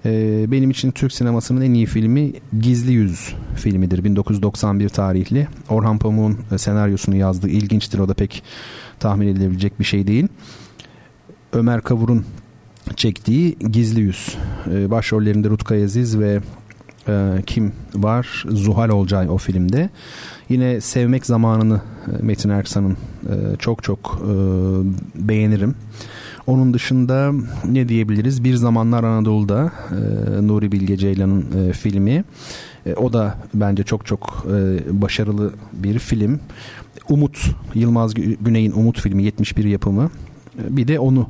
[0.04, 4.04] e, benim için Türk sinemasının en iyi filmi Gizli Yüz filmidir.
[4.04, 5.48] 1991 tarihli.
[5.68, 7.98] Orhan Pamuk'un e, senaryosunu yazdığı ilginçtir.
[7.98, 8.42] O da pek
[9.00, 10.28] tahmin edilebilecek bir şey değil.
[11.52, 12.24] Ömer Kavur'un
[12.96, 14.36] çektiği Gizli Yüz.
[14.72, 16.40] E, başrollerinde Rutkay Aziz ve
[17.08, 18.44] e, kim var?
[18.48, 19.90] Zuhal Olcay o filmde.
[20.48, 22.96] Yine Sevmek Zamanını e, Metin Erksan'ın
[23.58, 24.22] çok çok
[25.14, 25.74] beğenirim.
[26.46, 27.32] Onun dışında
[27.64, 28.44] ne diyebiliriz?
[28.44, 32.24] Bir Zamanlar Anadolu'da e, Nuri Bilge Ceylan'ın e, filmi.
[32.86, 36.40] E, o da bence çok çok e, başarılı bir film.
[37.08, 40.10] Umut, Yılmaz Güney'in Umut filmi 71 yapımı.
[40.58, 41.28] E, bir de onu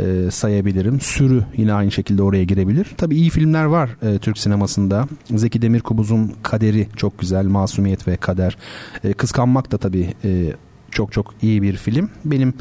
[0.00, 1.00] e, sayabilirim.
[1.00, 2.86] Sürü yine aynı şekilde oraya girebilir.
[2.96, 5.08] Tabii iyi filmler var e, Türk sinemasında.
[5.34, 7.46] Zeki Demirkubuz'un Kaderi çok güzel.
[7.46, 8.56] Masumiyet ve Kader.
[9.04, 10.52] E, Kıskanmak da tabii e,
[10.90, 12.10] çok çok iyi bir film.
[12.24, 12.54] Benim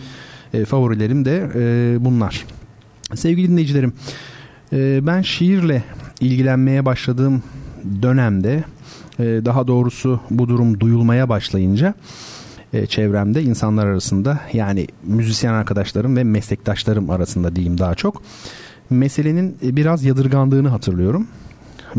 [0.55, 2.45] e, favorilerim de e, bunlar.
[3.15, 3.93] Sevgili dinleyicilerim
[4.73, 5.83] e, ben şiirle
[6.19, 7.43] ilgilenmeye başladığım
[8.01, 8.63] dönemde
[9.19, 11.93] daha doğrusu bu durum duyulmaya başlayınca
[12.87, 18.21] çevremde insanlar arasında yani müzisyen arkadaşlarım ve meslektaşlarım arasında diyeyim daha çok
[18.89, 21.27] meselenin biraz yadırgandığını hatırlıyorum.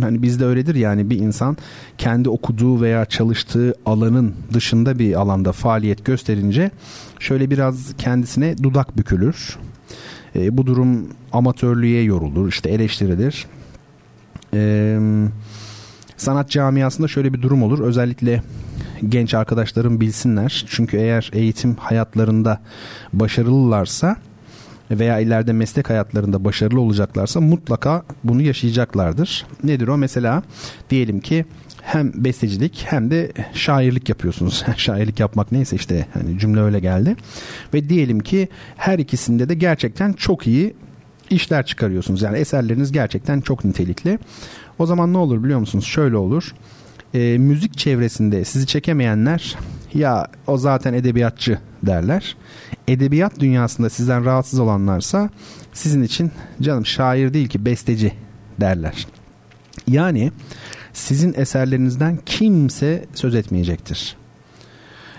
[0.03, 1.57] Yani bizde öyledir yani bir insan
[1.99, 6.71] kendi okuduğu veya çalıştığı alanın dışında bir alanda faaliyet gösterince
[7.19, 9.59] şöyle biraz kendisine dudak bükülür.
[10.37, 13.47] E, bu durum amatörlüğe yorulur, işte eleştirilir.
[14.55, 14.99] E,
[16.17, 17.79] sanat camiasında şöyle bir durum olur.
[17.81, 18.43] Özellikle
[19.09, 20.65] genç arkadaşlarım bilsinler.
[20.69, 22.61] Çünkü eğer eğitim hayatlarında
[23.13, 24.17] başarılılarsa
[24.91, 29.47] veya ileride meslek hayatlarında başarılı olacaklarsa mutlaka bunu yaşayacaklardır.
[29.65, 29.97] Nedir o?
[29.97, 30.43] Mesela
[30.91, 31.45] diyelim ki
[31.83, 34.65] hem bestecilik hem de şairlik yapıyorsunuz.
[34.77, 37.17] şairlik yapmak neyse işte hani cümle öyle geldi.
[37.75, 40.75] Ve diyelim ki her ikisinde de gerçekten çok iyi
[41.31, 42.23] işler çıkarıyorsunuz.
[42.23, 44.19] Yani eserleriniz gerçekten çok nitelikli.
[44.79, 45.85] O zaman ne olur biliyor musunuz?
[45.85, 46.55] Şöyle olur.
[47.15, 49.57] E, müzik çevresinde sizi çekemeyenler
[49.95, 52.37] ya o zaten edebiyatçı derler.
[52.89, 55.31] Edebiyat dünyasında sizden rahatsız olanlarsa
[55.73, 56.31] sizin için
[56.61, 58.13] canım şair değil ki besteci
[58.61, 59.07] derler.
[59.89, 60.33] Yani
[60.93, 64.17] sizin eserlerinizden kimse söz etmeyecektir.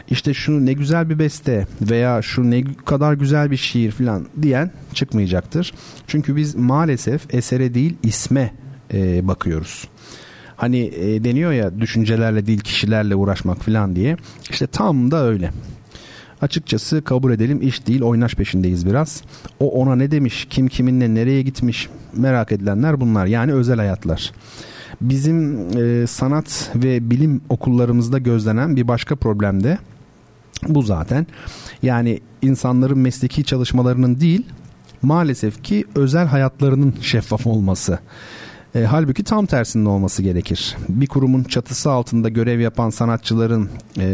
[0.09, 4.72] İşte şu ne güzel bir beste veya şu ne kadar güzel bir şiir falan diyen
[4.93, 5.74] çıkmayacaktır.
[6.07, 8.53] Çünkü biz maalesef esere değil isme
[8.93, 9.88] e, bakıyoruz.
[10.58, 14.18] Hani e, deniyor ya düşüncelerle değil kişilerle uğraşmak falan diye.
[14.49, 15.51] İşte tam da öyle.
[16.41, 19.22] Açıkçası kabul edelim iş değil oynaş peşindeyiz biraz.
[19.60, 23.26] O ona ne demiş, kim kiminle nereye gitmiş merak edilenler bunlar.
[23.26, 24.32] Yani özel hayatlar.
[25.01, 29.78] Bizim e, sanat ve bilim okullarımızda gözlenen bir başka problem de
[30.68, 31.28] bu zaten.
[31.82, 34.45] Yani insanların mesleki çalışmalarının değil
[35.01, 37.99] maalesef ki özel hayatlarının şeffaf olması.
[38.78, 40.75] E, halbuki tam tersinin olması gerekir.
[40.89, 44.05] Bir kurumun çatısı altında görev yapan sanatçıların e,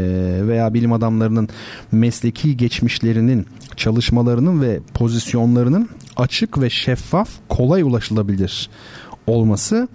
[0.47, 1.49] veya bilim adamlarının
[1.91, 8.69] mesleki geçmişlerinin, çalışmalarının ve pozisyonlarının açık ve şeffaf, kolay ulaşılabilir
[9.27, 9.87] olması,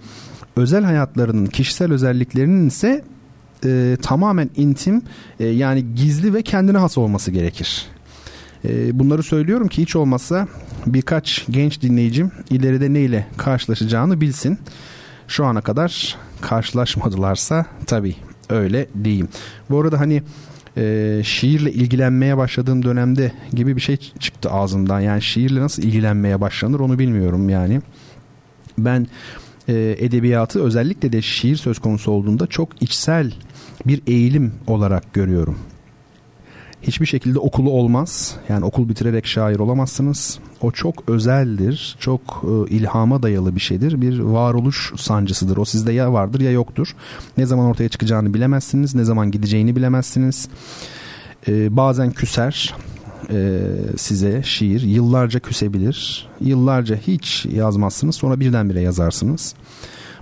[0.55, 3.03] özel hayatlarının kişisel özelliklerinin ise
[3.65, 5.01] e, tamamen intim
[5.39, 7.85] e, yani gizli ve kendine has olması gerekir.
[8.65, 10.47] E, bunları söylüyorum ki hiç olmazsa
[10.85, 14.59] birkaç genç dinleyicim ileride neyle karşılaşacağını bilsin.
[15.27, 18.15] Şu ana kadar karşılaşmadılarsa tabii
[18.49, 19.29] öyle diyeyim.
[19.69, 20.23] Bu arada hani
[20.77, 24.99] e, şiirle ilgilenmeye başladığım dönemde gibi bir şey çıktı ağzımdan.
[24.99, 27.81] Yani şiirle nasıl ilgilenmeye başlanır onu bilmiyorum yani.
[28.77, 29.07] Ben
[29.67, 33.33] e, edebiyatı özellikle de şiir söz konusu olduğunda çok içsel
[33.87, 35.57] bir eğilim olarak görüyorum.
[36.81, 38.35] Hiçbir şekilde okulu olmaz.
[38.49, 40.39] Yani okul bitirerek şair olamazsınız.
[40.61, 41.95] O çok özeldir.
[41.99, 44.01] Çok e, ilhama dayalı bir şeydir.
[44.01, 45.57] Bir varoluş sancısıdır.
[45.57, 46.95] O sizde ya vardır ya yoktur.
[47.37, 48.95] Ne zaman ortaya çıkacağını bilemezsiniz.
[48.95, 50.49] Ne zaman gideceğini bilemezsiniz.
[51.47, 52.75] E, bazen küser
[53.29, 53.61] e,
[53.97, 54.81] size şiir.
[54.81, 56.27] Yıllarca küsebilir.
[56.41, 58.15] Yıllarca hiç yazmazsınız.
[58.15, 59.55] Sonra birdenbire yazarsınız.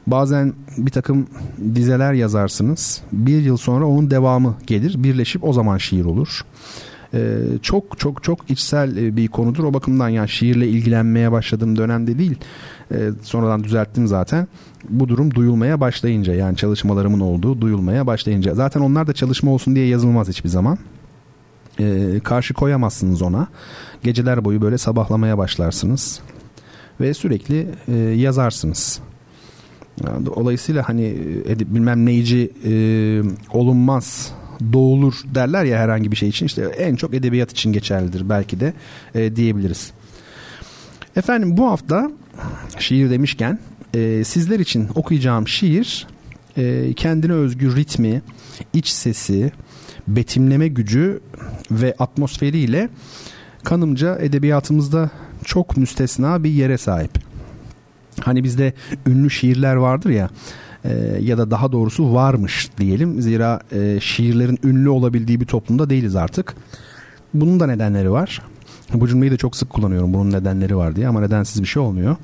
[0.08, 1.28] Bazen bir takım
[1.76, 3.02] dizeler yazarsınız.
[3.12, 5.04] Bir yıl sonra onun devamı gelir.
[5.04, 6.42] Birleşip o zaman şiir olur.
[7.14, 9.64] Ee, çok çok çok içsel e, bir konudur.
[9.64, 12.36] O bakımdan yani şiirle ilgilenmeye başladığım dönemde değil.
[12.92, 14.48] E, sonradan düzelttim zaten.
[14.90, 18.56] Bu durum duyulmaya başlayınca yani çalışmalarımın olduğu duyulmaya başlayınca.
[18.56, 20.78] Zaten onlar da çalışma olsun diye yazılmaz hiçbir zaman.
[21.80, 23.48] E, karşı koyamazsınız ona.
[24.04, 26.20] Geceler boyu böyle sabahlamaya başlarsınız.
[27.02, 29.00] Ve sürekli e, yazarsınız.
[30.06, 32.72] Dolayısıyla hani e, edip bilmem neyici e,
[33.58, 34.34] olunmaz
[34.74, 38.74] doğulur derler ya herhangi bir şey için işte en çok edebiyat için geçerlidir belki de
[39.16, 39.92] e, diyebiliriz.
[41.16, 42.12] Efendim bu hafta
[42.80, 43.60] şiir demişken
[43.94, 46.08] e, sizler için okuyacağım şiir
[46.58, 48.22] e, kendine özgü ritmi,
[48.74, 49.52] iç sesi,
[50.08, 51.22] betimleme gücü
[51.72, 52.90] ve atmosferiyle
[53.64, 55.10] kanımca edebiyatımızda
[55.46, 57.27] çok müstesna bir yere sahip.
[58.22, 58.74] Hani bizde
[59.08, 60.30] ünlü şiirler vardır ya
[60.86, 63.22] e, ya da daha doğrusu varmış diyelim.
[63.22, 66.56] Zira e, şiirlerin ünlü olabildiği bir toplumda değiliz artık.
[67.34, 68.42] Bunun da nedenleri var.
[68.94, 72.16] Bu cümleyi de çok sık kullanıyorum bunun nedenleri var diye ama nedensiz bir şey olmuyor.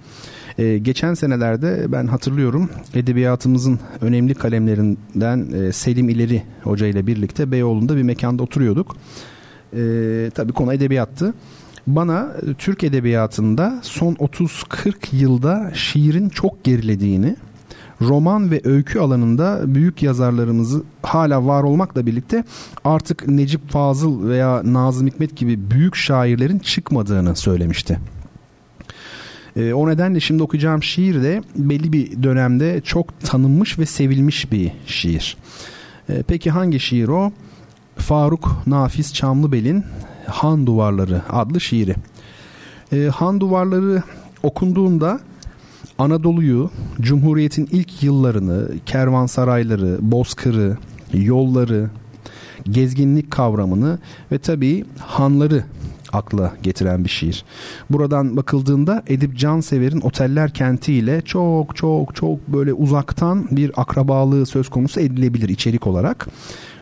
[0.57, 7.95] Ee, geçen senelerde ben hatırlıyorum edebiyatımızın önemli kalemlerinden e, Selim İleri Hoca ile birlikte Beyoğlu'nda
[7.95, 8.95] bir mekanda oturuyorduk.
[10.35, 11.33] Tabii konu edebiyattı.
[11.88, 17.36] Bana e, Türk edebiyatında son 30-40 yılda şiirin çok gerilediğini,
[18.01, 22.43] roman ve öykü alanında büyük yazarlarımızı hala var olmakla birlikte
[22.84, 27.99] artık Necip Fazıl veya Nazım Hikmet gibi büyük şairlerin çıkmadığını söylemişti.
[29.55, 34.71] E, o nedenle şimdi okuyacağım şiir de belli bir dönemde çok tanınmış ve sevilmiş bir
[34.86, 35.38] şiir.
[36.09, 37.31] E, peki hangi şiir o?
[37.97, 39.84] Faruk Nafiz Çamlıbel'in
[40.28, 41.95] Han Duvarları adlı şiiri.
[42.93, 44.03] E, Han Duvarları
[44.43, 45.19] okunduğunda
[45.97, 46.69] Anadolu'yu,
[47.01, 50.78] Cumhuriyet'in ilk yıllarını, kervansarayları, bozkırı,
[51.13, 51.89] yolları,
[52.63, 53.99] gezginlik kavramını
[54.32, 55.63] ve tabii hanları
[56.13, 57.45] akla getiren bir şiir.
[57.89, 64.69] Buradan bakıldığında Edip Cansever'in Oteller Kenti ile çok çok çok böyle uzaktan bir akrabalığı söz
[64.69, 66.28] konusu edilebilir içerik olarak.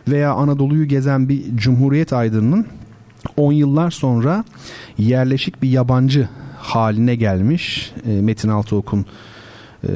[0.08, 2.66] Veya Anadolu'yu gezen bir Cumhuriyet aydınının
[3.36, 4.44] 10 yıllar sonra
[4.98, 7.92] yerleşik bir yabancı haline gelmiş.
[8.06, 9.06] E, Metin Altıok'un
[9.84, 9.90] e,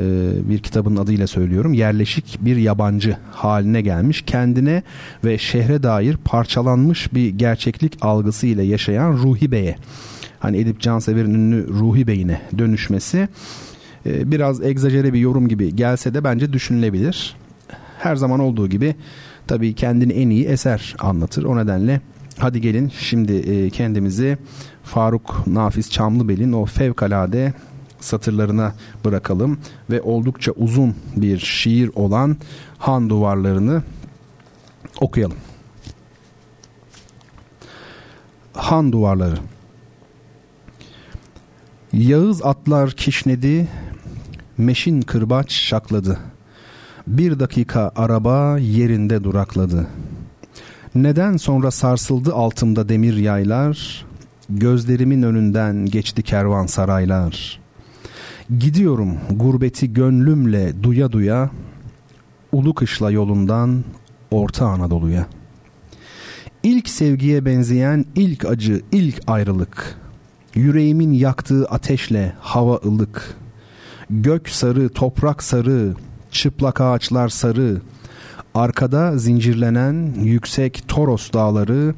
[0.49, 1.72] bir kitabın adıyla söylüyorum.
[1.72, 4.22] Yerleşik bir yabancı haline gelmiş.
[4.22, 4.83] Kendine
[5.24, 9.77] ve şehre dair parçalanmış bir gerçeklik algısı ile yaşayan Ruhi Bey'e
[10.39, 13.29] hani Edip Cansever'in ünlü Ruhi Bey'ine dönüşmesi
[14.07, 17.37] e, biraz egzajere bir yorum gibi gelse de bence düşünülebilir.
[17.99, 18.95] Her zaman olduğu gibi
[19.47, 21.45] tabii kendini en iyi eser anlatır.
[21.45, 22.01] O nedenle
[22.39, 24.39] hadi gelin şimdi kendimizi
[24.84, 27.55] Faruk Nafiz Çamlıbel'in o fevkalade
[28.01, 28.74] satırlarına
[29.05, 29.59] bırakalım
[29.91, 32.37] ve oldukça uzun bir şiir olan
[32.78, 33.82] Han Duvarlarını
[35.01, 35.37] okuyalım.
[38.53, 39.37] Han Duvarları
[41.93, 43.68] Yağız atlar kişnedi,
[44.59, 46.18] meşin kırbaç şakladı.
[47.07, 49.87] Bir dakika araba yerinde durakladı.
[50.97, 54.07] Neden sonra sarsıldı altımda demir yaylar,
[54.51, 57.61] Gözlerimin önünden geçti kervan saraylar.
[58.59, 61.51] Gidiyorum gurbeti gönlümle duya duya,
[62.53, 63.84] Ulu kışla yolundan
[64.30, 65.26] Orta Anadolu'ya.
[66.62, 69.99] İlk sevgiye benzeyen ilk acı, ilk ayrılık.
[70.55, 73.34] Yüreğimin yaktığı ateşle hava ılık.
[74.11, 75.94] Gök sarı, toprak sarı,
[76.30, 77.80] çıplak ağaçlar sarı.
[78.54, 81.94] Arkada zincirlenen yüksek Toros dağları,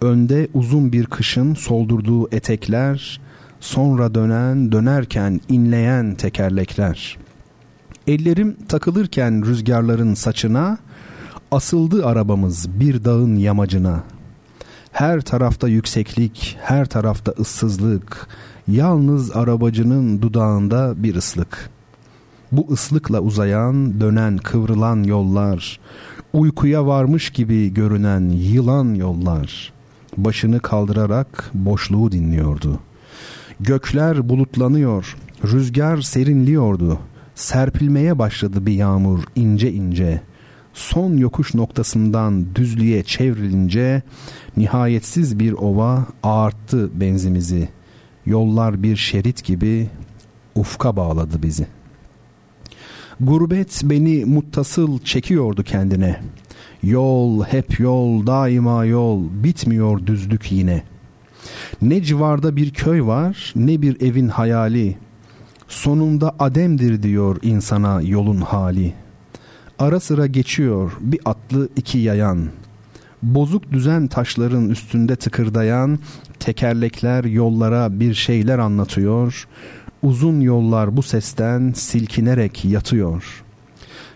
[0.00, 3.20] önde uzun bir kışın soldurduğu etekler,
[3.60, 7.18] sonra dönen dönerken inleyen tekerlekler.
[8.06, 10.78] Ellerim takılırken rüzgarların saçına,
[11.50, 14.02] Asıldı arabamız bir dağın yamacına.
[14.92, 18.28] Her tarafta yükseklik, her tarafta ıssızlık.
[18.68, 21.70] Yalnız arabacının dudağında bir ıslık.
[22.52, 25.80] Bu ıslıkla uzayan, dönen, kıvrılan yollar,
[26.32, 29.72] uykuya varmış gibi görünen yılan yollar.
[30.16, 32.80] Başını kaldırarak boşluğu dinliyordu.
[33.60, 36.98] Gökler bulutlanıyor, rüzgar serinliyordu.
[37.34, 40.20] Serpilmeye başladı bir yağmur ince ince.
[40.74, 44.02] Son yokuş noktasından düzlüğe çevrilince
[44.56, 47.68] nihayetsiz bir ova ağarttı benzimizi.
[48.26, 49.88] Yollar bir şerit gibi
[50.54, 51.66] ufka bağladı bizi.
[53.20, 56.20] Gurbet beni muttasıl çekiyordu kendine.
[56.82, 60.82] Yol hep yol daima yol bitmiyor düzlük yine.
[61.82, 64.96] Ne civarda bir köy var ne bir evin hayali.
[65.68, 68.94] Sonunda ademdir diyor insana yolun hali.
[69.78, 72.48] Ara sıra geçiyor bir atlı iki yayan.
[73.22, 75.98] Bozuk düzen taşların üstünde tıkırdayan
[76.40, 79.48] tekerlekler yollara bir şeyler anlatıyor.
[80.06, 83.44] Uzun yollar bu sesten silkinerek yatıyor.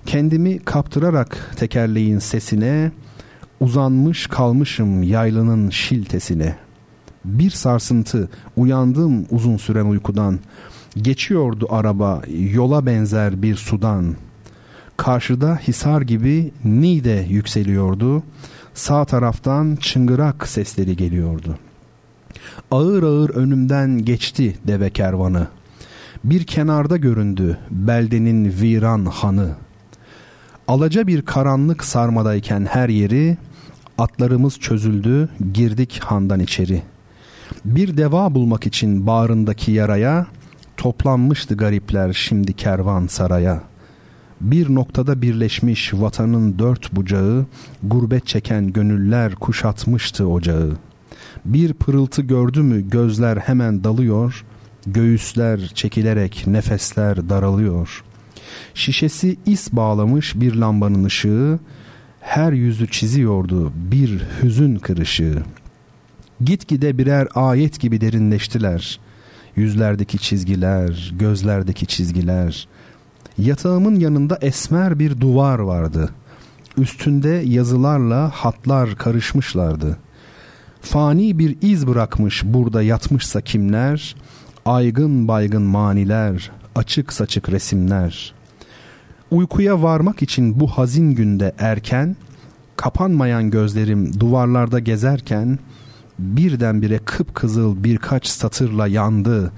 [0.06, 2.92] Kendimi kaptırarak tekerleğin sesine
[3.60, 6.56] uzanmış kalmışım yaylının şiltesine.
[7.24, 10.38] Bir sarsıntı uyandım uzun süren uykudan.
[10.96, 12.22] Geçiyordu araba
[12.52, 14.16] yola benzer bir sudan.
[14.96, 18.22] Karşıda Hisar gibi Nide yükseliyordu.
[18.74, 21.58] Sağ taraftan çıngırak sesleri geliyordu.
[22.70, 25.46] Ağır ağır önümden geçti deve kervanı.
[26.24, 29.54] Bir kenarda göründü beldenin viran hanı.
[30.68, 33.36] Alaca bir karanlık sarmadayken her yeri
[33.98, 36.82] atlarımız çözüldü girdik handan içeri.
[37.64, 40.26] Bir deva bulmak için bağrındaki yaraya
[40.76, 43.62] toplanmıştı garipler şimdi kervan saraya.
[44.40, 47.46] Bir noktada birleşmiş vatanın dört bucağı,
[47.82, 50.72] gurbet çeken gönüller kuşatmıştı ocağı.
[51.44, 54.44] Bir pırıltı gördü mü gözler hemen dalıyor,
[54.86, 58.04] göğüsler çekilerek nefesler daralıyor.
[58.74, 61.58] Şişesi is bağlamış bir lambanın ışığı,
[62.20, 65.42] her yüzü çiziyordu bir hüzün kırışığı.
[66.44, 69.00] Gitgide birer ayet gibi derinleştiler.
[69.56, 72.68] Yüzlerdeki çizgiler, gözlerdeki çizgiler.
[73.38, 76.10] Yatağımın yanında esmer bir duvar vardı.
[76.78, 79.98] Üstünde yazılarla hatlar karışmışlardı.
[80.82, 84.16] Fani bir iz bırakmış burada yatmışsa kimler,
[84.64, 88.34] aygın baygın maniler, açık saçık resimler.
[89.30, 92.16] Uykuya varmak için bu hazin günde erken,
[92.76, 95.58] kapanmayan gözlerim duvarlarda gezerken,
[96.18, 99.52] birdenbire kıpkızıl birkaç satırla yandı.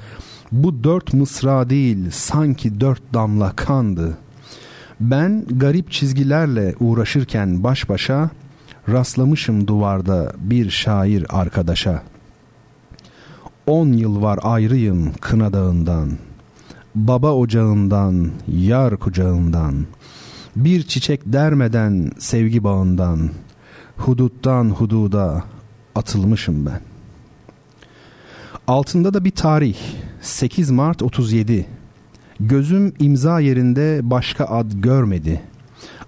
[0.53, 4.19] Bu dört mısra değil sanki dört damla kandı.
[5.01, 8.31] Ben garip çizgilerle uğraşırken baş başa
[8.89, 12.03] rastlamışım duvarda bir şair arkadaşa.
[13.67, 16.11] On yıl var ayrıyım kına dağından,
[16.95, 19.87] baba ocağından, yar kucağından,
[20.57, 23.31] bir çiçek dermeden sevgi bağından,
[23.97, 25.45] huduttan hududa
[25.95, 26.81] atılmışım ben.
[28.67, 29.77] Altında da bir tarih
[30.21, 31.67] 8 Mart 37.
[32.41, 35.43] Gözüm imza yerinde başka ad görmedi.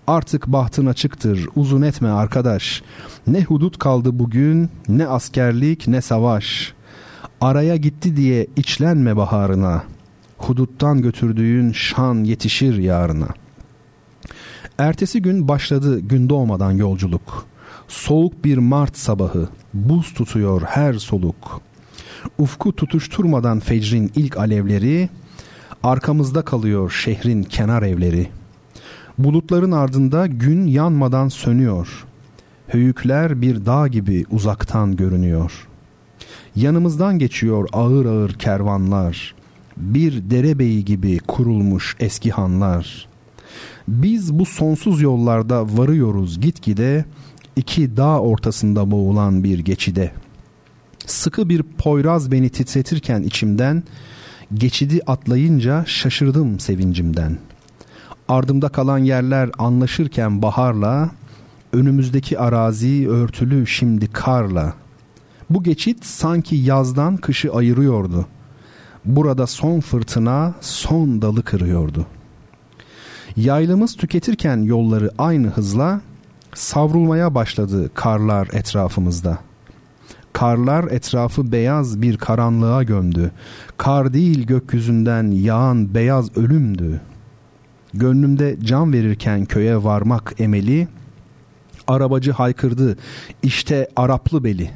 [0.07, 2.83] Artık bahtın açıktır uzun etme arkadaş.
[3.27, 6.75] Ne hudut kaldı bugün ne askerlik ne savaş.
[7.45, 9.83] Araya gitti diye içlenme baharına.
[10.39, 13.29] Huduttan götürdüğün şan yetişir yarına.
[14.79, 17.47] Ertesi gün başladı gün doğmadan yolculuk.
[17.89, 21.61] Soğuk bir Mart sabahı buz tutuyor her soluk.
[22.39, 25.09] Ufku tutuşturmadan fecrin ilk alevleri,
[25.83, 28.29] arkamızda kalıyor şehrin kenar evleri.
[29.19, 32.05] Bulutların ardında gün yanmadan sönüyor.
[32.69, 35.69] Höyükler bir dağ gibi uzaktan görünüyor.
[36.57, 39.35] Yanımızdan geçiyor ağır ağır kervanlar.
[39.77, 43.09] Bir derebeyi gibi kurulmuş eski hanlar.
[43.89, 47.05] Biz bu sonsuz yollarda varıyoruz gitgide
[47.57, 50.13] iki dağ ortasında boğulan bir geçide.
[51.07, 53.83] Sıkı bir poyraz beni titretirken içimden,
[54.55, 57.39] geçidi atlayınca şaşırdım sevincimden.
[58.29, 61.11] Ardımda kalan yerler anlaşırken baharla,
[61.73, 64.84] önümüzdeki arazi örtülü şimdi karla.
[65.51, 68.27] Bu geçit sanki yazdan kışı ayırıyordu.
[69.05, 72.07] Burada son fırtına son dalı kırıyordu.
[73.37, 76.01] Yaylımız tüketirken yolları aynı hızla
[76.55, 79.39] savrulmaya başladı karlar etrafımızda.
[80.33, 83.31] Karlar etrafı beyaz bir karanlığa gömdü.
[83.77, 87.01] Kar değil gökyüzünden yağan beyaz ölümdü.
[87.95, 90.89] Gönlümde can verirken köye varmak emeli,
[91.87, 92.97] Arabacı haykırdı
[93.43, 94.71] işte Araplı beli.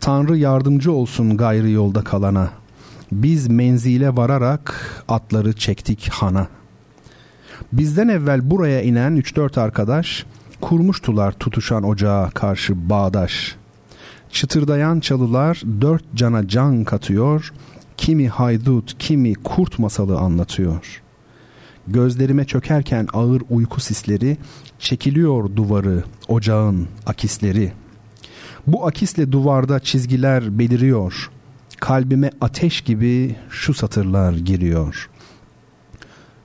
[0.00, 2.50] Tanrı yardımcı olsun gayrı yolda kalana.
[3.12, 4.74] Biz menzile vararak
[5.08, 6.48] atları çektik hana.
[7.72, 10.26] Bizden evvel buraya inen 3-4 arkadaş
[10.60, 13.56] kurmuştular tutuşan ocağa karşı bağdaş.
[14.30, 17.52] Çıtırdayan çalılar dört cana can katıyor,
[17.96, 21.02] kimi haydut, kimi kurt masalı anlatıyor.
[21.88, 24.36] Gözlerime çökerken ağır uyku sisleri,
[24.78, 27.72] çekiliyor duvarı, ocağın akisleri.
[28.66, 31.30] Bu akisle duvarda çizgiler beliriyor.
[31.80, 35.10] Kalbime ateş gibi şu satırlar giriyor.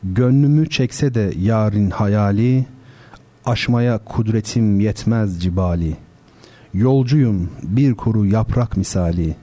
[0.03, 2.65] Gönlümü çekse de yarın hayali,
[3.45, 5.97] aşmaya kudretim yetmez cibali.
[6.73, 9.35] Yolcuyum bir kuru yaprak misali,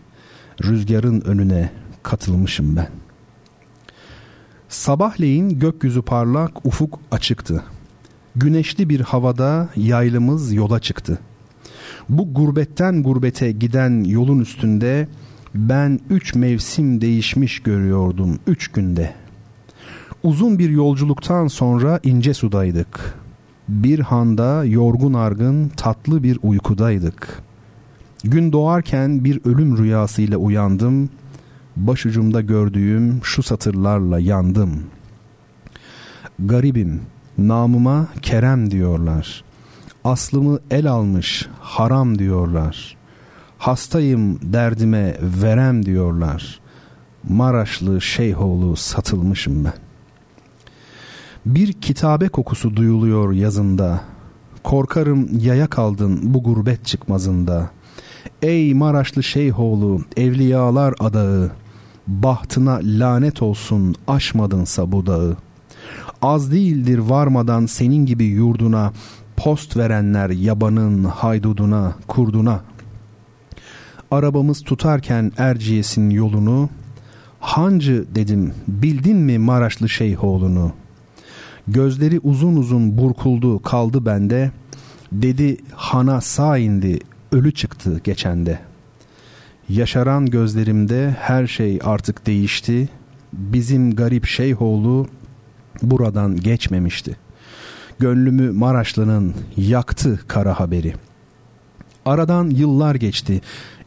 [0.65, 1.71] rüzgarın önüne
[2.03, 2.89] katılmışım ben.
[4.69, 7.65] Sabahleyin gökyüzü parlak, ufuk açıktı.
[8.37, 11.19] Güneşli bir havada yaylımız yola çıktı.
[12.09, 15.09] Bu gurbetten gurbete giden yolun üstünde
[15.55, 19.15] ben üç mevsim değişmiş görüyordum üç günde.
[20.23, 23.15] Uzun bir yolculuktan sonra ince sudaydık.
[23.69, 27.43] Bir handa yorgun argın tatlı bir uykudaydık.
[28.25, 31.11] Gün doğarken bir ölüm rüyasıyla uyandım.
[31.77, 34.83] Başucumda gördüğüm şu satırlarla yandım.
[36.39, 37.01] Garibim,
[37.39, 39.45] namıma Kerem diyorlar.
[40.09, 42.97] Aslımı el almış haram diyorlar.
[43.59, 46.61] Hastayım derdime verem diyorlar.
[47.29, 49.73] Maraşlı Şeyhoğlu satılmışım ben.
[51.47, 54.01] Bir kitabe kokusu duyuluyor yazında.
[54.65, 57.71] Korkarım yaya kaldın bu gurbet çıkmazında.
[58.43, 61.51] Ey Maraşlı Şeyhoğlu, evliyalar adağı,
[62.07, 65.37] bahtına lanet olsun aşmadınsa bu dağı.
[66.23, 68.93] Az değildir varmadan senin gibi yurduna,
[69.39, 72.61] post verenler yabanın hayduduna, kurduna.
[74.11, 76.69] Arabamız tutarken Erciyes'in yolunu,
[77.41, 80.73] Hancı dedim bildin mi Maraşlı Şeyhoğlu'nu?''
[81.69, 84.51] Gözleri uzun uzun burkuldu kaldı bende.
[85.13, 86.99] Dedi hana sağ indi
[87.33, 88.59] ölü çıktı geçende.
[89.69, 92.89] Yaşaran gözlerimde her şey artık değişti.
[93.33, 95.07] Bizim garip şeyhoğlu
[95.83, 97.17] buradan geçmemişti.
[97.99, 100.95] Gönlümü Maraşlı'nın yaktı kara haberi.
[102.05, 103.41] Aradan yıllar geçti.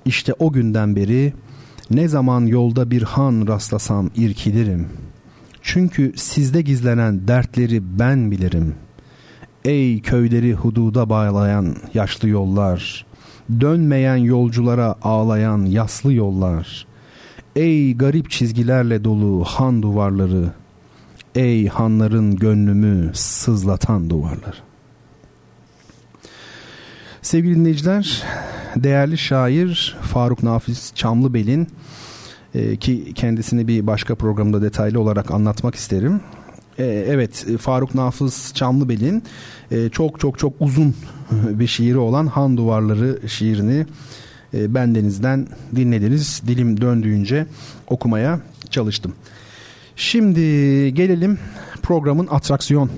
[0.05, 1.33] İşte o günden beri
[1.91, 5.11] ne zaman yolda bir han rastlasam irkilirim.''
[5.61, 8.75] Çünkü sizde gizlenen dertleri ben bilirim.
[9.65, 13.05] Ey köyleri hududa bağlayan yaşlı yollar,
[13.61, 16.87] dönmeyen yolculara ağlayan yaslı yollar.
[17.55, 20.51] Ey garip çizgilerle dolu han duvarları,
[21.35, 24.63] ey hanların gönlümü sızlatan duvarlar.
[27.21, 28.23] Sevgili dinleyiciler,
[28.75, 31.67] değerli şair Faruk Nafiz Çamlıbel'in
[32.55, 36.21] e, ki kendisini bir başka programda detaylı olarak anlatmak isterim.
[36.77, 39.23] E, evet Faruk Nafız Çamlıbel'in
[39.71, 40.95] e, çok çok çok uzun
[41.31, 43.85] bir şiiri olan Han Duvarları şiirini
[44.53, 46.41] e, bendenizden dinlediniz.
[46.47, 47.45] Dilim döndüğünce
[47.87, 49.13] okumaya çalıştım.
[50.01, 50.41] Şimdi
[50.93, 51.39] gelelim
[51.81, 52.89] programın atraksiyon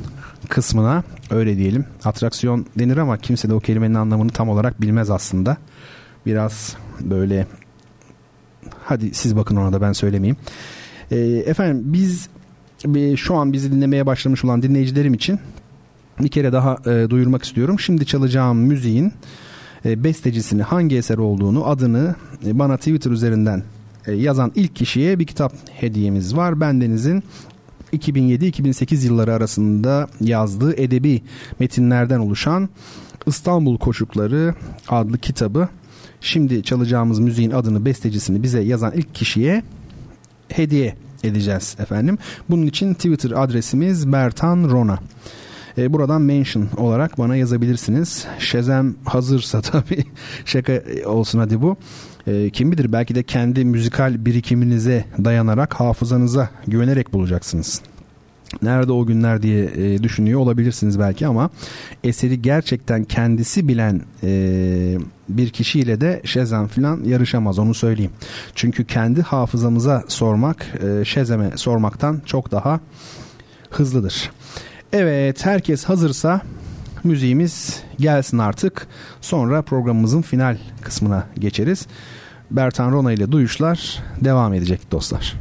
[0.49, 1.85] kısmına öyle diyelim.
[2.03, 5.57] Atraksiyon denir ama kimse de o kelimenin anlamını tam olarak bilmez aslında.
[6.25, 7.47] Biraz böyle
[8.85, 10.37] Hadi siz bakın ona da ben söylemeyeyim.
[11.11, 12.29] E, efendim biz
[12.95, 15.39] e, şu an bizi dinlemeye başlamış olan dinleyicilerim için
[16.19, 17.79] bir kere daha e, duyurmak istiyorum.
[17.79, 19.13] Şimdi çalacağım müziğin
[19.85, 23.63] e, bestecisini hangi eser olduğunu adını e, bana Twitter üzerinden
[24.07, 26.61] yazan ilk kişiye bir kitap hediyemiz var.
[26.61, 27.23] Bendenizin
[27.93, 31.21] 2007-2008 yılları arasında yazdığı edebi
[31.59, 32.69] metinlerden oluşan
[33.27, 34.55] İstanbul Koşukları
[34.89, 35.69] adlı kitabı
[36.23, 39.63] Şimdi çalacağımız müziğin adını bestecisini bize yazan ilk kişiye
[40.49, 42.17] hediye edeceğiz efendim.
[42.49, 44.99] Bunun için Twitter adresimiz Bertan Rona.
[45.77, 48.25] E, buradan mention olarak bana yazabilirsiniz.
[48.39, 50.03] Şezem hazırsa tabii
[50.45, 51.77] şaka olsun hadi bu.
[52.27, 57.81] E, kim bilir belki de kendi müzikal birikiminize dayanarak hafızanıza güvenerek bulacaksınız
[58.61, 61.49] nerede o günler diye e, düşünüyor olabilirsiniz belki ama
[62.03, 64.97] eseri gerçekten kendisi bilen e,
[65.29, 68.11] bir kişiyle de Şezem falan yarışamaz onu söyleyeyim.
[68.55, 72.79] Çünkü kendi hafızamıza sormak e, Şezem'e sormaktan çok daha
[73.69, 74.31] hızlıdır.
[74.93, 76.41] Evet herkes hazırsa
[77.03, 78.87] müziğimiz gelsin artık.
[79.21, 81.87] Sonra programımızın final kısmına geçeriz.
[82.51, 85.33] Bertan Rona ile duyuşlar devam edecek dostlar.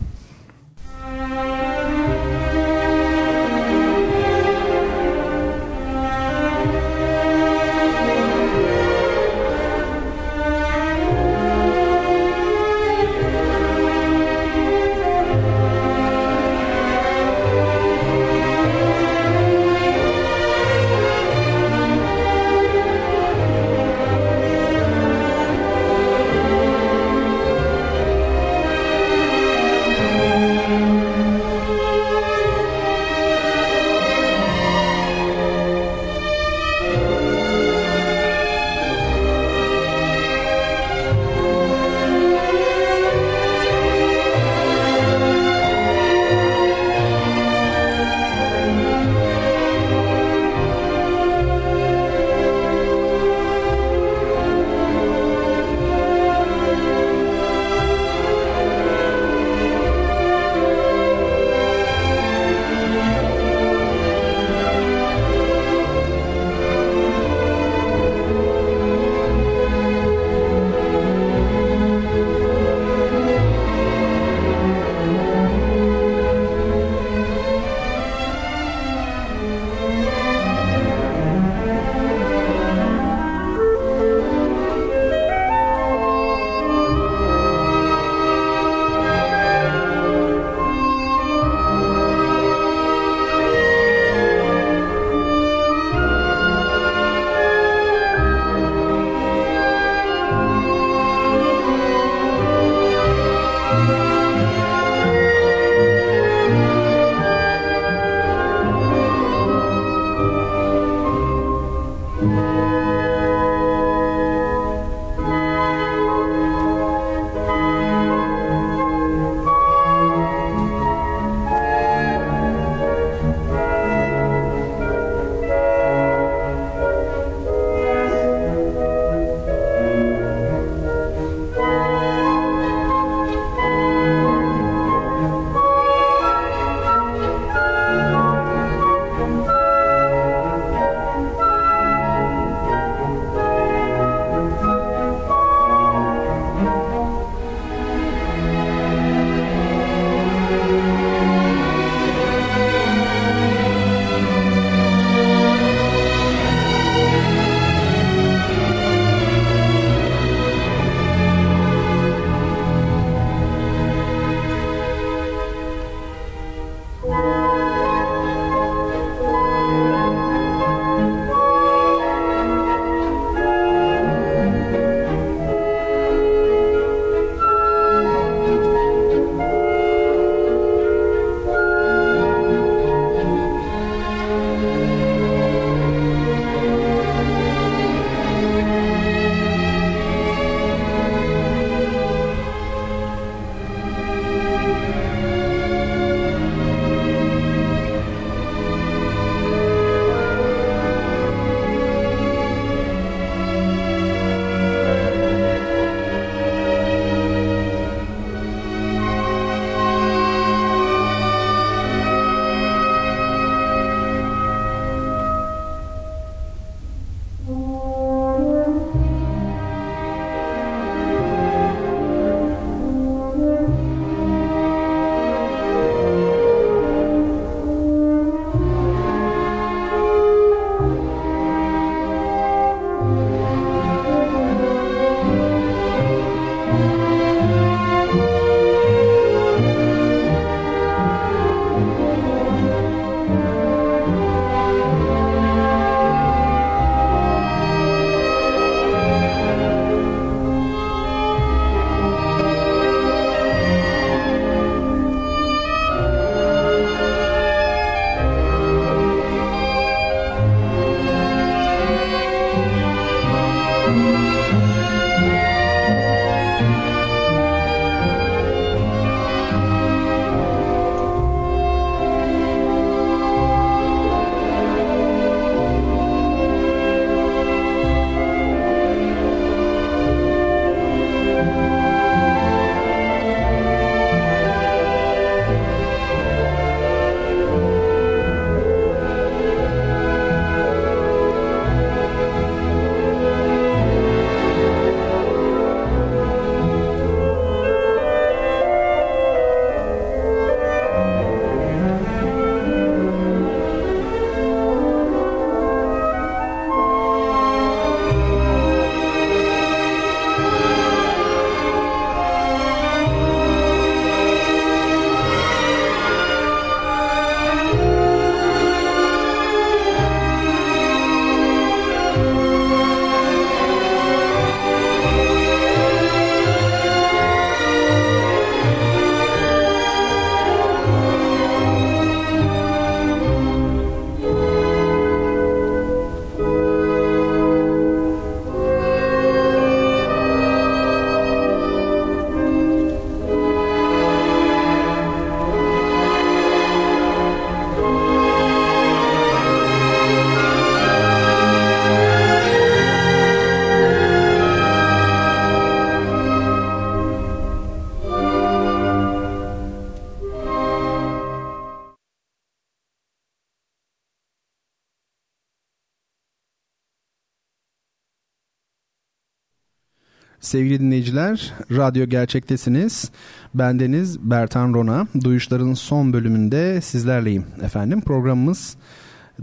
[371.12, 373.10] Dinleyiciler, radyo gerçektesiniz.
[373.54, 375.06] Bendeniz Bertan Rona.
[375.24, 378.00] Duyuşların son bölümünde sizlerleyim efendim.
[378.00, 378.76] Programımız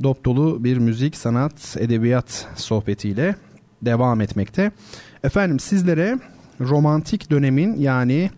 [0.03, 3.35] dop dolu bir müzik, sanat, edebiyat sohbetiyle
[3.81, 4.71] devam etmekte.
[5.23, 6.19] Efendim sizlere
[6.61, 8.31] romantik dönemin yani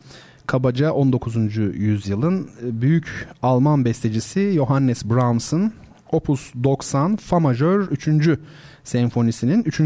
[0.48, 1.58] kabaca 19.
[1.58, 5.74] yüzyılın büyük Alman bestecisi Johannes Brahms'ın
[6.12, 8.40] Opus 90 Fa majör 3.
[8.84, 9.80] senfonisinin 3.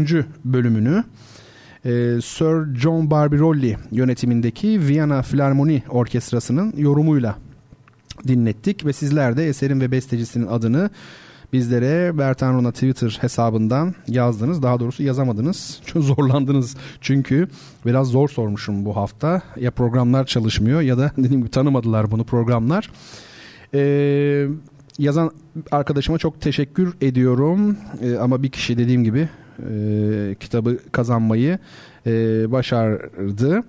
[0.44, 1.04] bölümünü
[1.86, 7.36] e, Sir John Barbirolli yönetimindeki Viyana Filarmoni Orkestrası'nın yorumuyla
[8.28, 10.90] dinlettik ve sizler de eserin ve bestecisinin adını
[11.52, 14.62] bizlere Bertan Rona Twitter hesabından yazdınız.
[14.62, 15.80] Daha doğrusu yazamadınız.
[15.86, 17.48] Çok zorlandınız çünkü
[17.86, 19.42] biraz zor sormuşum bu hafta.
[19.56, 22.90] Ya programlar çalışmıyor ya da dediğim gibi tanımadılar bunu programlar.
[23.74, 24.46] Ee,
[24.98, 25.30] yazan
[25.70, 27.76] arkadaşıma çok teşekkür ediyorum.
[28.02, 29.28] Ee, ama bir kişi dediğim gibi
[29.70, 31.58] e, kitabı kazanmayı
[32.06, 32.12] e,
[32.52, 33.62] başardı.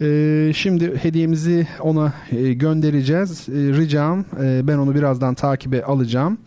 [0.00, 3.48] E, şimdi hediyemizi ona e, göndereceğiz.
[3.48, 6.38] E, ricam e, ben onu birazdan takibe alacağım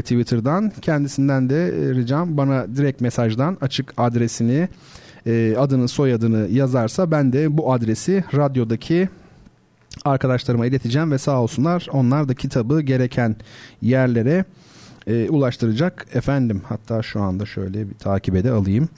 [0.00, 0.72] Twitter'dan.
[0.82, 4.68] Kendisinden de ricam bana direkt mesajdan açık adresini,
[5.26, 9.08] e, adını, soyadını yazarsa ben de bu adresi radyodaki
[10.04, 13.36] arkadaşlarıma ileteceğim ve sağ olsunlar onlar da kitabı gereken
[13.82, 14.44] yerlere
[15.06, 16.62] e, ulaştıracak efendim.
[16.64, 18.88] Hatta şu anda şöyle bir takibe de alayım.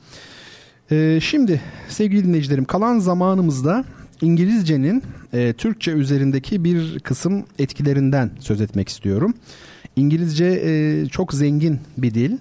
[0.91, 3.85] E, şimdi sevgili dinleyicilerim kalan zamanımızda
[4.23, 5.03] İngilizcenin
[5.33, 9.35] e, Türkçe üzerindeki bir kısım etkilerinden söz etmek istiyorum.
[9.97, 12.37] İngilizce e, çok zengin bir dil.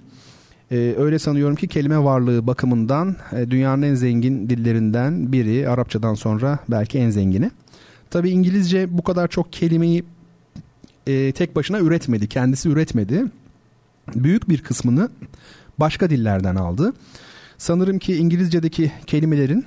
[0.72, 5.70] E, öyle sanıyorum ki kelime varlığı bakımından e, dünyanın en zengin dillerinden biri.
[5.70, 7.52] Arapçadan sonra belki en zengini.
[8.10, 10.04] Tabi İngilizce bu kadar çok kelimeyi
[11.08, 12.28] e, tek başına üretmedi.
[12.28, 13.26] Kendisi üretmedi.
[14.16, 15.10] Büyük bir kısmını
[15.78, 16.94] başka dillerden aldı.
[17.58, 19.66] Sanırım ki İngilizce'deki kelimelerin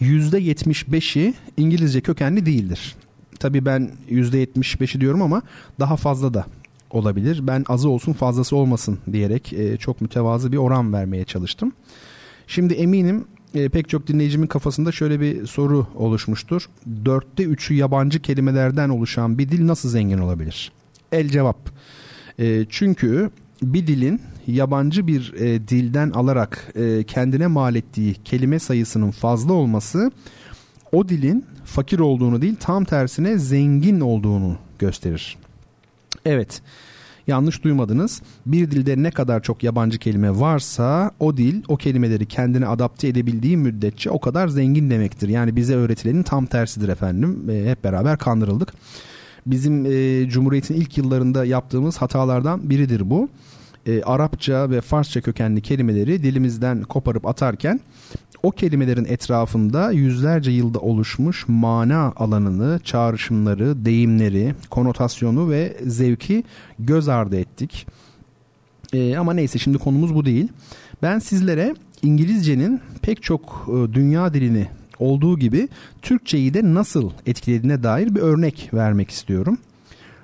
[0.00, 2.96] %75'i İngilizce kökenli değildir.
[3.38, 5.42] Tabi ben %75'i diyorum ama
[5.80, 6.46] daha fazla da
[6.90, 7.46] olabilir.
[7.46, 11.72] Ben azı olsun fazlası olmasın diyerek e, çok mütevazı bir oran vermeye çalıştım.
[12.46, 13.24] Şimdi eminim
[13.54, 16.68] e, pek çok dinleyicimin kafasında şöyle bir soru oluşmuştur.
[17.04, 20.72] Dörtte üçü yabancı kelimelerden oluşan bir dil nasıl zengin olabilir?
[21.12, 21.70] El cevap.
[22.38, 23.30] E, çünkü
[23.62, 30.10] bir dilin yabancı bir e, dilden alarak e, kendine mal ettiği kelime sayısının fazla olması
[30.92, 35.36] o dilin fakir olduğunu değil tam tersine zengin olduğunu gösterir.
[36.24, 36.62] Evet.
[37.26, 38.22] Yanlış duymadınız.
[38.46, 43.56] Bir dilde ne kadar çok yabancı kelime varsa o dil o kelimeleri kendine adapte edebildiği
[43.56, 45.28] müddetçe o kadar zengin demektir.
[45.28, 47.50] Yani bize öğretilenin tam tersidir efendim.
[47.50, 48.72] E, hep beraber kandırıldık.
[49.46, 53.28] Bizim e, Cumhuriyet'in ilk yıllarında yaptığımız hatalardan biridir bu.
[53.86, 57.80] E, Arapça ve Farsça kökenli kelimeleri dilimizden koparıp atarken
[58.42, 66.44] o kelimelerin etrafında yüzlerce yılda oluşmuş mana alanını, çağrışımları, deyimleri, konotasyonu ve zevki
[66.78, 67.86] göz ardı ettik.
[68.92, 70.48] Ee, ama neyse şimdi konumuz bu değil.
[71.02, 74.68] Ben sizlere İngilizcenin pek çok e, dünya dilini
[74.98, 75.68] olduğu gibi
[76.02, 79.58] Türkçeyi de nasıl etkilediğine dair bir örnek vermek istiyorum.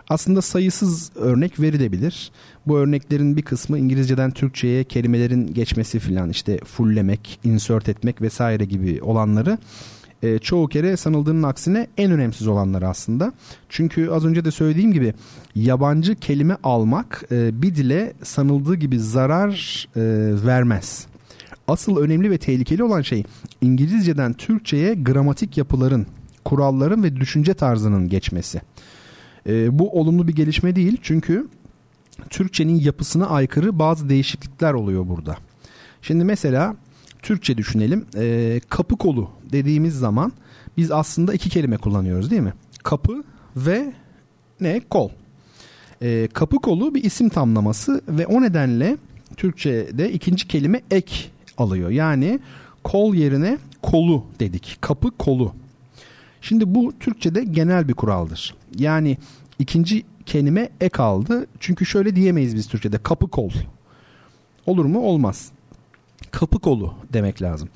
[0.09, 2.31] Aslında sayısız örnek verilebilir.
[2.67, 9.03] Bu örneklerin bir kısmı İngilizceden Türkçe'ye kelimelerin geçmesi filan işte fulllemek, insert etmek vesaire gibi
[9.03, 9.59] olanları
[10.23, 13.33] e, çoğu kere sanıldığının aksine en önemsiz olanları aslında.
[13.69, 15.15] Çünkü az önce de söylediğim gibi
[15.55, 20.03] yabancı kelime almak e, bir dile sanıldığı gibi zarar e,
[20.47, 21.10] vermez.
[21.71, 23.25] Asıl önemli ve tehlikeli olan şey
[23.61, 26.07] İngilizceden Türkçe'ye gramatik yapıların,
[26.45, 28.61] kuralların ve düşünce tarzının geçmesi.
[29.47, 31.49] E, bu olumlu bir gelişme değil çünkü
[32.31, 35.37] Türkçenin yapısına aykırı bazı değişiklikler oluyor burada.
[36.03, 36.77] Şimdi mesela
[37.23, 38.07] Türkçe düşünelim.
[38.17, 40.33] E, kapı kolu dediğimiz zaman
[40.77, 42.55] biz aslında iki kelime kullanıyoruz değil mi?
[42.83, 43.25] Kapı
[43.57, 43.93] ve
[44.61, 44.81] ne?
[44.91, 45.11] Kol.
[46.03, 48.97] E, kapı kolu bir isim tamlaması ve o nedenle
[49.37, 51.31] Türkçe'de ikinci kelime ek
[51.61, 51.91] alıyor.
[51.91, 52.41] Yani
[52.85, 54.79] kol yerine kolu dedik.
[54.81, 55.53] Kapı kolu.
[56.41, 58.55] Şimdi bu Türkçe'de genel bir kuraldır.
[58.79, 59.19] Yani
[59.59, 61.47] ikinci kelime ek aldı.
[61.61, 63.51] Çünkü şöyle diyemeyiz biz Türkçe'de kapı kol.
[64.67, 65.01] Olur mu?
[65.01, 65.51] Olmaz.
[66.31, 67.69] Kapı kolu demek lazım.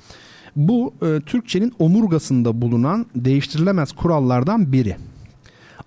[0.55, 4.97] Bu e, Türkçenin omurgasında bulunan değiştirilemez kurallardan biri.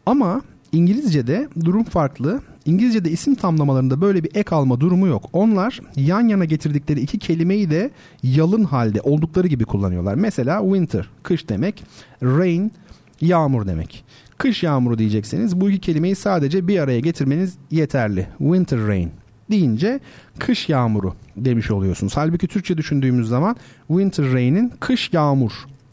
[0.07, 0.43] Ama
[0.73, 2.41] İngilizce'de durum farklı.
[2.65, 5.31] İngilizce'de isim tamlamalarında böyle bir ek alma durumu yok.
[5.33, 7.91] Onlar yan yana getirdikleri iki kelimeyi de
[8.23, 10.15] yalın halde oldukları gibi kullanıyorlar.
[10.15, 11.85] Mesela winter kış demek,
[12.23, 12.73] rain
[13.21, 14.05] yağmur demek.
[14.39, 18.27] Kış yağmuru diyecekseniz bu iki kelimeyi sadece bir araya getirmeniz yeterli.
[18.39, 19.11] Winter rain
[19.51, 20.01] deyince
[20.39, 22.17] kış yağmuru demiş oluyorsunuz.
[22.17, 23.57] Halbuki Türkçe düşündüğümüz zaman
[23.89, 25.53] winter rain'in kış yağmur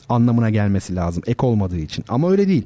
[0.10, 2.06] anlamına gelmesi lazım ek olmadığı için.
[2.08, 2.66] Ama öyle değil.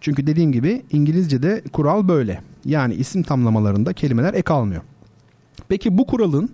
[0.00, 2.40] Çünkü dediğim gibi İngilizce'de kural böyle.
[2.64, 4.82] Yani isim tamlamalarında kelimeler ek almıyor.
[5.68, 6.50] Peki bu kuralın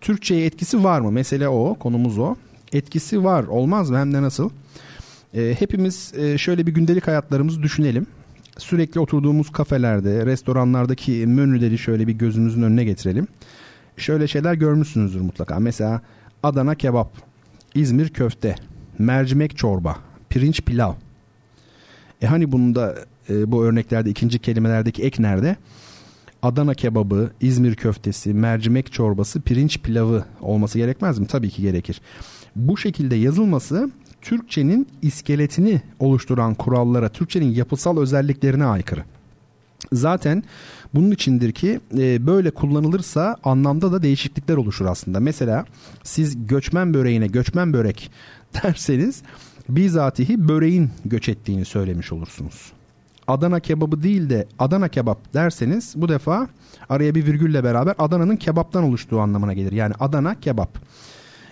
[0.00, 1.12] Türkçe'ye etkisi var mı?
[1.12, 2.34] Mesele o, konumuz o.
[2.72, 3.98] Etkisi var, olmaz mı?
[3.98, 4.50] Hem de nasıl?
[5.34, 8.06] E, hepimiz şöyle bir gündelik hayatlarımızı düşünelim.
[8.58, 13.26] Sürekli oturduğumuz kafelerde, restoranlardaki menüleri şöyle bir gözümüzün önüne getirelim.
[13.96, 15.58] Şöyle şeyler görmüşsünüzdür mutlaka.
[15.60, 16.00] Mesela
[16.42, 17.12] Adana kebap,
[17.74, 18.54] İzmir köfte,
[18.98, 19.96] mercimek çorba,
[20.30, 20.92] pirinç pilav.
[22.22, 22.94] E hani bunda
[23.30, 25.56] e, bu örneklerde ikinci kelimelerdeki ek nerede?
[26.42, 31.26] Adana kebabı, İzmir köftesi, mercimek çorbası, pirinç pilavı olması gerekmez mi?
[31.26, 32.00] Tabii ki gerekir.
[32.56, 33.90] Bu şekilde yazılması
[34.22, 39.04] Türkçenin iskeletini oluşturan kurallara, Türkçenin yapısal özelliklerine aykırı.
[39.92, 40.42] Zaten
[40.94, 45.20] bunun içindir ki e, böyle kullanılırsa anlamda da değişiklikler oluşur aslında.
[45.20, 45.64] Mesela
[46.02, 48.10] siz göçmen böreğine göçmen börek
[48.62, 49.22] derseniz
[49.68, 52.72] bizatihi böreğin göç ettiğini söylemiş olursunuz.
[53.28, 56.48] Adana kebabı değil de Adana kebap derseniz bu defa
[56.88, 59.72] araya bir virgülle beraber Adana'nın kebaptan oluştuğu anlamına gelir.
[59.72, 60.78] Yani Adana kebap.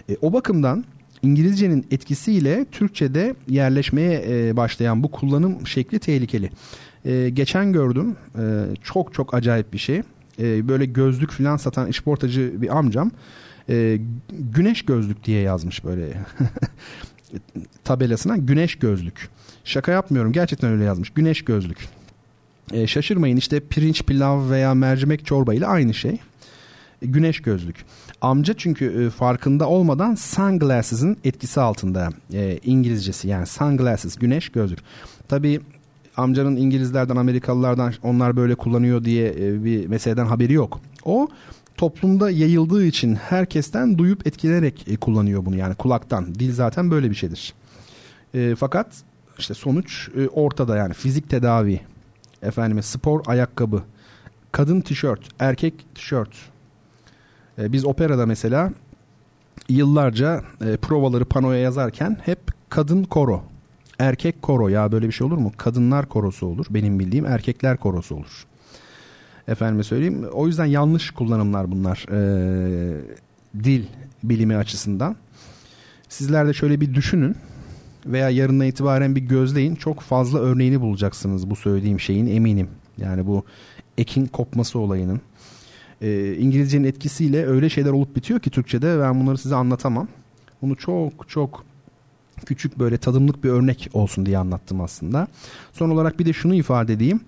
[0.08, 0.84] E, o bakımdan
[1.22, 6.50] İngilizcenin etkisiyle Türkçe'de yerleşmeye e, başlayan bu kullanım şekli tehlikeli.
[7.04, 8.42] E, geçen gördüm e,
[8.82, 10.02] çok çok acayip bir şey.
[10.38, 13.10] E, böyle gözlük falan satan işportacı bir amcam
[13.68, 13.98] e,
[14.30, 16.12] güneş gözlük diye yazmış böyle
[17.84, 19.28] tabelasına güneş gözlük.
[19.64, 21.88] Şaka yapmıyorum gerçekten öyle yazmış güneş gözlük.
[22.72, 26.18] E, şaşırmayın işte pirinç pilav veya mercimek çorba ile aynı şey.
[27.02, 27.84] E, güneş gözlük.
[28.20, 34.78] Amca çünkü e, farkında olmadan sunglasses'ın etkisi altında e, İngilizcesi yani sunglasses güneş gözlük.
[35.28, 35.60] Tabi
[36.16, 40.80] amcanın İngilizlerden Amerikalılardan onlar böyle kullanıyor diye e, bir meseleden haberi yok.
[41.04, 41.28] O
[41.76, 46.34] toplumda yayıldığı için herkesten duyup etkilenerek e, kullanıyor bunu yani kulaktan.
[46.34, 47.54] Dil zaten böyle bir şeydir.
[48.34, 48.86] E, fakat
[49.38, 51.80] işte sonuç e, ortada yani fizik tedavi,
[52.42, 53.82] efendime spor ayakkabı,
[54.52, 56.30] kadın tişört, erkek tişört.
[57.58, 58.72] E, biz operada mesela
[59.68, 62.38] yıllarca e, provaları panoya yazarken hep
[62.68, 63.42] kadın koro,
[63.98, 65.52] erkek koro ya böyle bir şey olur mu?
[65.56, 68.46] Kadınlar korosu olur benim bildiğim erkekler korosu olur.
[69.48, 70.24] Efendime söyleyeyim.
[70.32, 72.06] O yüzden yanlış kullanımlar bunlar.
[72.10, 73.02] E,
[73.64, 73.84] dil
[74.22, 75.16] bilimi açısından.
[76.08, 77.36] Sizler de şöyle bir düşünün
[78.06, 79.74] veya yarından itibaren bir gözleyin.
[79.74, 82.68] Çok fazla örneğini bulacaksınız bu söylediğim şeyin eminim.
[82.98, 83.44] Yani bu
[83.98, 85.20] ekin kopması olayının.
[86.02, 90.08] E, İngilizcenin etkisiyle öyle şeyler olup bitiyor ki Türkçe'de ben bunları size anlatamam.
[90.62, 91.64] Bunu çok çok
[92.46, 95.28] küçük böyle tadımlık bir örnek olsun diye anlattım aslında.
[95.72, 97.20] Son olarak bir de şunu ifade edeyim.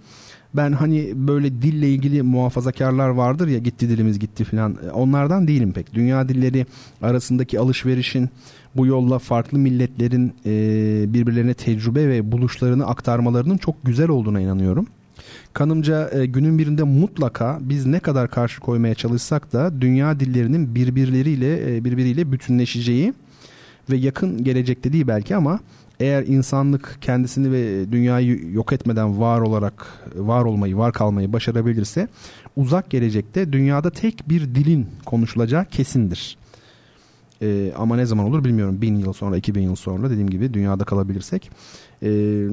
[0.56, 5.94] Ben hani böyle dille ilgili muhafazakarlar vardır ya gitti dilimiz gitti filan onlardan değilim pek.
[5.94, 6.66] Dünya dilleri
[7.02, 8.30] arasındaki alışverişin
[8.76, 10.52] bu yolla farklı milletlerin e,
[11.14, 14.86] birbirlerine tecrübe ve buluşlarını aktarmalarının çok güzel olduğuna inanıyorum.
[15.52, 21.76] Kanımca e, günün birinde mutlaka biz ne kadar karşı koymaya çalışsak da dünya dillerinin birbirleriyle
[21.76, 23.14] e, birbiriyle bütünleşeceği
[23.90, 25.60] ve yakın gelecekte değil belki ama
[26.01, 29.86] eğer insanlık kendisini ve dünyayı yok etmeden var olarak
[30.16, 32.09] var olmayı, var kalmayı başarabilirse
[32.56, 36.39] uzak gelecekte dünyada tek bir dilin konuşulacağı kesindir.
[37.43, 38.82] Ee, ama ne zaman olur bilmiyorum.
[38.82, 41.51] Bin yıl sonra, iki bin yıl sonra dediğim gibi dünyada kalabilirsek.
[42.02, 42.48] Ee,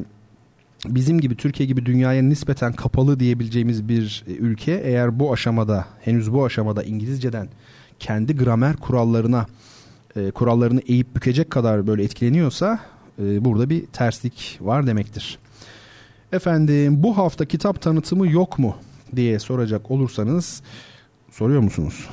[0.85, 6.45] bizim gibi Türkiye gibi dünyaya nispeten kapalı diyebileceğimiz bir ülke eğer bu aşamada henüz bu
[6.45, 7.47] aşamada İngilizceden
[7.99, 9.45] kendi gramer kurallarına
[10.15, 12.79] e, kurallarını eğip bükecek kadar böyle etkileniyorsa
[13.19, 15.39] e, burada bir terslik var demektir.
[16.31, 18.75] Efendim bu hafta kitap tanıtımı yok mu
[19.15, 20.61] diye soracak olursanız
[21.31, 22.09] soruyor musunuz?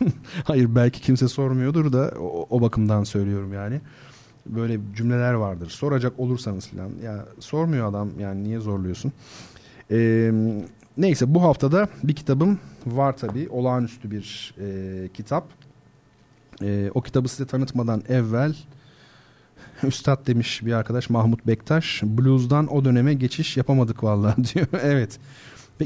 [0.44, 3.80] Hayır belki kimse sormuyordur da o, o bakımdan söylüyorum yani.
[4.46, 5.70] Böyle cümleler vardır.
[5.70, 6.90] Soracak olursanız falan.
[7.04, 9.12] Ya sormuyor adam yani niye zorluyorsun?
[9.90, 10.32] Ee,
[10.96, 13.48] neyse bu haftada bir kitabım var tabii.
[13.50, 15.48] Olağanüstü bir e, kitap.
[16.62, 18.54] E, o kitabı size tanıtmadan evvel
[19.88, 22.02] Üstad demiş bir arkadaş Mahmut Bektaş.
[22.02, 24.66] Blues'dan o döneme geçiş yapamadık vallahi diyor.
[24.82, 25.18] evet.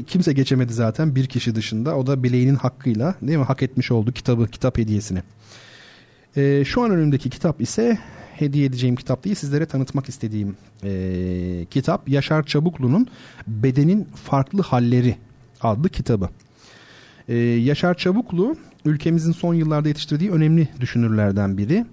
[0.07, 1.95] Kimse geçemedi zaten bir kişi dışında.
[1.97, 3.43] O da bileğinin hakkıyla değil mi?
[3.43, 5.19] Hak etmiş oldu kitabı, kitap hediyesini.
[6.37, 7.97] Ee, şu an önümdeki kitap ise
[8.33, 13.07] hediye edeceğim kitap değil sizlere tanıtmak istediğim e, kitap Yaşar Çabuklu'nun
[13.47, 15.15] Bedenin Farklı Halleri
[15.61, 16.29] adlı kitabı.
[17.27, 18.55] Ee, Yaşar Çabuklu
[18.85, 21.85] ülkemizin son yıllarda yetiştirdiği önemli düşünürlerden biri.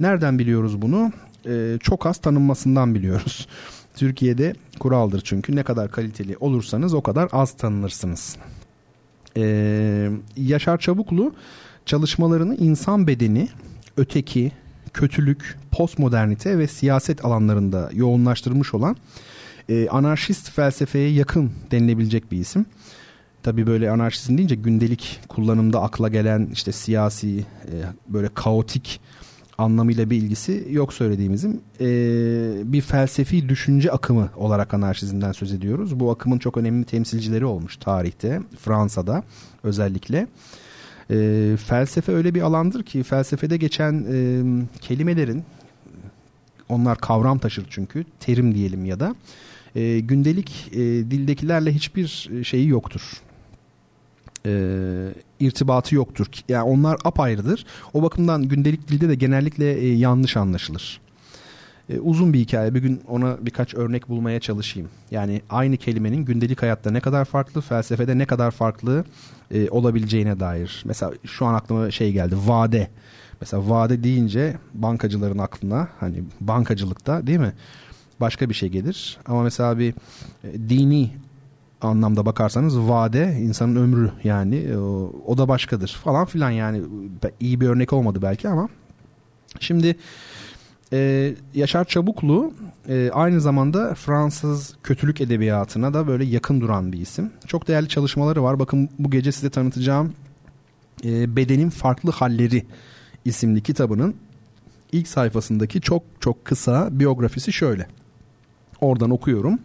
[0.00, 1.12] Nereden biliyoruz bunu?
[1.48, 3.48] Ee, çok az tanınmasından biliyoruz.
[3.96, 8.36] Türkiye'de kuraldır çünkü ne kadar kaliteli olursanız o kadar az tanınırsınız.
[9.36, 11.34] Ee, Yaşar Çabuklu
[11.86, 13.48] çalışmalarını insan bedeni,
[13.96, 14.52] öteki,
[14.92, 18.96] kötülük, postmodernite ve siyaset alanlarında yoğunlaştırmış olan
[19.68, 22.66] e, anarşist felsefeye yakın denilebilecek bir isim.
[23.42, 27.74] Tabii böyle anarşizm deyince gündelik kullanımda akla gelen işte siyasi e,
[28.08, 29.00] böyle kaotik
[29.58, 31.86] anlamıyla bir ilgisi yok söylediğimizin e,
[32.64, 36.00] bir felsefi düşünce akımı olarak anarşizmden söz ediyoruz.
[36.00, 39.22] Bu akımın çok önemli temsilcileri olmuş tarihte Fransa'da
[39.62, 40.26] özellikle.
[41.10, 44.42] E, felsefe öyle bir alandır ki felsefede geçen e,
[44.80, 45.44] kelimelerin
[46.68, 49.14] onlar kavram taşır çünkü terim diyelim ya da
[49.74, 53.22] e, gündelik e, dildekilerle hiçbir şeyi yoktur
[54.46, 54.52] e,
[55.40, 56.26] irtibatı yoktur.
[56.48, 57.66] Yani onlar apayrıdır.
[57.94, 61.00] O bakımdan gündelik dilde de genellikle e, yanlış anlaşılır.
[61.90, 62.74] E, uzun bir hikaye.
[62.74, 64.88] Bir gün ona birkaç örnek bulmaya çalışayım.
[65.10, 69.04] Yani aynı kelimenin gündelik hayatta ne kadar farklı, felsefede ne kadar farklı
[69.50, 70.82] e, olabileceğine dair.
[70.84, 72.36] Mesela şu an aklıma şey geldi.
[72.46, 72.88] Vade.
[73.40, 77.52] Mesela vade deyince bankacıların aklına hani bankacılıkta değil mi?
[78.20, 79.18] Başka bir şey gelir.
[79.26, 79.94] Ama mesela bir
[80.44, 81.10] e, dini
[81.80, 86.82] anlamda bakarsanız vade insanın ömrü yani o, o da başkadır falan filan yani
[87.40, 88.68] iyi bir örnek olmadı belki ama
[89.60, 89.96] şimdi
[90.92, 92.52] e, Yaşar Çabuklu
[92.88, 97.30] e, aynı zamanda Fransız kötülük edebiyatına da böyle yakın duran bir isim.
[97.46, 98.58] Çok değerli çalışmaları var.
[98.58, 100.14] Bakın bu gece size tanıtacağım
[101.04, 102.66] e, Bedenin Farklı Halleri
[103.24, 104.14] isimli kitabının
[104.92, 107.86] ilk sayfasındaki çok çok kısa biyografisi şöyle.
[108.80, 109.58] Oradan okuyorum.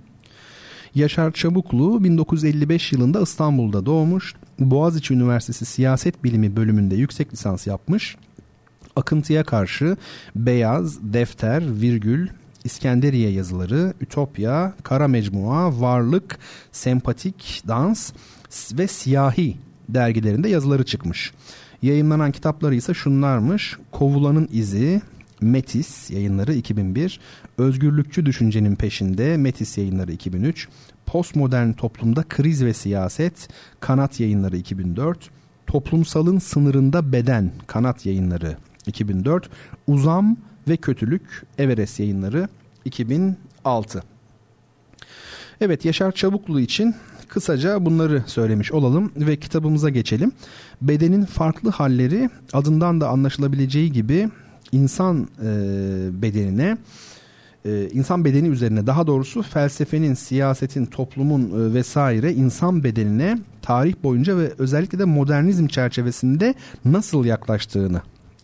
[0.95, 4.35] Yaşar Çabuklu 1955 yılında İstanbul'da doğmuş.
[4.59, 8.17] Boğaziçi Üniversitesi Siyaset Bilimi bölümünde yüksek lisans yapmış.
[8.95, 9.97] Akıntıya karşı
[10.35, 12.27] Beyaz, Defter, Virgül,
[12.63, 16.39] İskenderiye yazıları, Ütopya, Kara Mecmua, Varlık,
[16.71, 18.11] Sempatik, Dans
[18.71, 19.57] ve Siyahi
[19.89, 21.31] dergilerinde yazıları çıkmış.
[21.81, 23.77] Yayınlanan kitapları ise şunlarmış.
[23.91, 25.01] Kovulanın İzi,
[25.43, 27.19] Metis yayınları 2001,
[27.57, 30.67] Özgürlükçü Düşüncenin Peşinde Metis yayınları 2003,
[31.05, 33.47] Postmodern Toplumda Kriz ve Siyaset
[33.79, 35.29] Kanat yayınları 2004,
[35.67, 38.57] Toplumsalın Sınırında Beden Kanat yayınları
[38.87, 39.49] 2004,
[39.87, 40.37] Uzam
[40.67, 42.47] ve Kötülük Everest yayınları
[42.85, 44.03] 2006.
[45.61, 46.95] Evet Yaşar Çabuklu için
[47.27, 50.31] kısaca bunları söylemiş olalım ve kitabımıza geçelim.
[50.81, 54.29] Bedenin farklı halleri adından da anlaşılabileceği gibi
[54.73, 55.47] insan e,
[56.21, 56.77] bedenine
[57.65, 64.37] e, insan bedeni üzerine daha doğrusu felsefenin, siyasetin, toplumun e, vesaire insan bedenine tarih boyunca
[64.37, 66.53] ve özellikle de modernizm çerçevesinde
[66.85, 68.01] nasıl yaklaştığını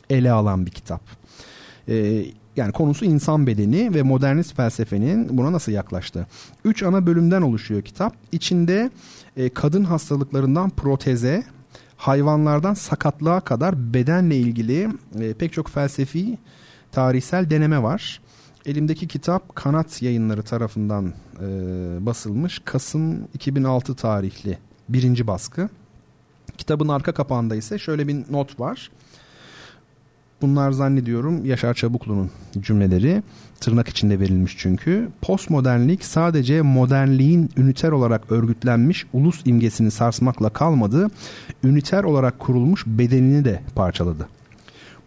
[0.09, 1.01] ele alan bir kitap.
[2.55, 6.27] Yani konusu insan bedeni ve modernist felsefenin buna nasıl yaklaştı.
[6.65, 8.13] Üç ana bölümden oluşuyor kitap.
[8.31, 8.89] İçinde
[9.53, 11.43] kadın hastalıklarından proteze,
[11.99, 14.89] hayvanlardan sakatlığa kadar bedenle ilgili
[15.19, 16.37] e, pek çok felsefi
[16.91, 18.21] tarihsel deneme var.
[18.65, 21.45] Elimdeki kitap Kanat Yayınları tarafından e,
[22.05, 22.61] basılmış.
[22.65, 24.57] Kasım 2006 tarihli
[24.89, 25.69] birinci baskı.
[26.57, 28.91] Kitabın arka kapağında ise şöyle bir not var.
[30.41, 33.23] Bunlar zannediyorum Yaşar Çabuklu'nun cümleleri
[33.59, 35.09] tırnak içinde verilmiş çünkü.
[35.21, 41.07] Postmodernlik sadece modernliğin üniter olarak örgütlenmiş ulus imgesini sarsmakla kalmadı,
[41.63, 44.27] üniter olarak kurulmuş bedenini de parçaladı.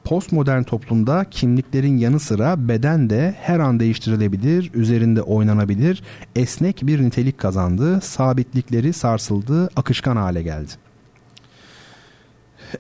[0.05, 6.03] Postmodern toplumda kimliklerin yanı sıra beden de her an değiştirilebilir, üzerinde oynanabilir,
[6.37, 10.73] esnek bir nitelik kazandı, sabitlikleri sarsıldı, akışkan hale geldi.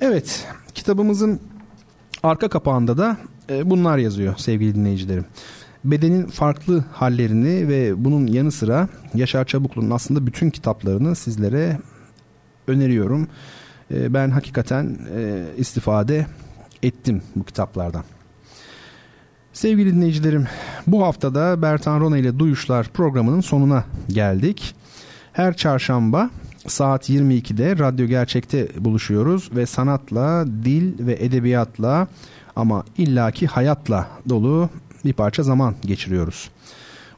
[0.01, 1.41] Evet, kitabımızın
[2.23, 3.17] arka kapağında da
[3.51, 5.25] e, bunlar yazıyor sevgili dinleyicilerim.
[5.85, 11.79] Bedenin farklı hallerini ve bunun yanı sıra Yaşar Çabuklu'nun aslında bütün kitaplarını sizlere
[12.67, 13.29] öneriyorum.
[13.91, 16.27] E, ben hakikaten e, istifade
[16.83, 18.05] ettim bu kitaplardan.
[19.53, 20.47] Sevgili dinleyicilerim,
[20.87, 24.75] bu haftada Bertan Rona ile Duyuşlar programının sonuna geldik.
[25.33, 26.31] Her çarşamba
[26.67, 32.09] saat 22'de Radyo Gerçek'te buluşuyoruz ve sanatla, dil ve edebiyatla
[32.57, 34.71] ama illaki hayatla dolu
[35.05, 36.51] bir parça zaman geçiriyoruz.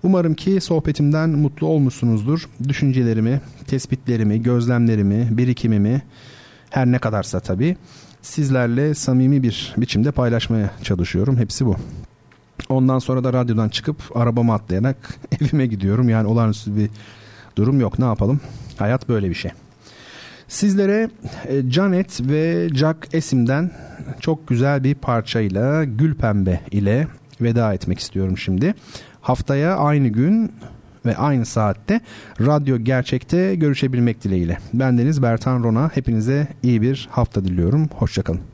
[0.03, 2.49] Umarım ki sohbetimden mutlu olmuşsunuzdur.
[2.69, 6.03] Düşüncelerimi, tespitlerimi, gözlemlerimi, birikimimi
[6.71, 7.77] her ne kadarsa tabii
[8.23, 11.37] sizlerle samimi bir biçimde paylaşmaya çalışıyorum.
[11.37, 11.77] Hepsi bu.
[12.69, 14.97] Ondan sonra da radyodan çıkıp arabama atlayarak
[15.41, 16.09] evime gidiyorum.
[16.09, 16.91] Yani olağanüstü bir
[17.57, 17.99] durum yok.
[17.99, 18.41] Ne yapalım?
[18.79, 19.51] Hayat böyle bir şey.
[20.49, 21.11] Sizlere
[21.49, 23.71] e, Janet ve Jack Esim'den
[24.21, 27.09] çok güzel bir parçayla Gül Pembe ile
[27.41, 28.75] veda etmek istiyorum şimdi.
[29.21, 30.53] Haftaya aynı gün
[31.07, 32.01] ve aynı saatte
[32.41, 34.59] Radyo Gerçek'te görüşebilmek dileğiyle.
[34.75, 35.91] Bendeniz Bertan Rona.
[35.95, 37.89] Hepinize iyi bir hafta diliyorum.
[37.95, 38.54] Hoşçakalın.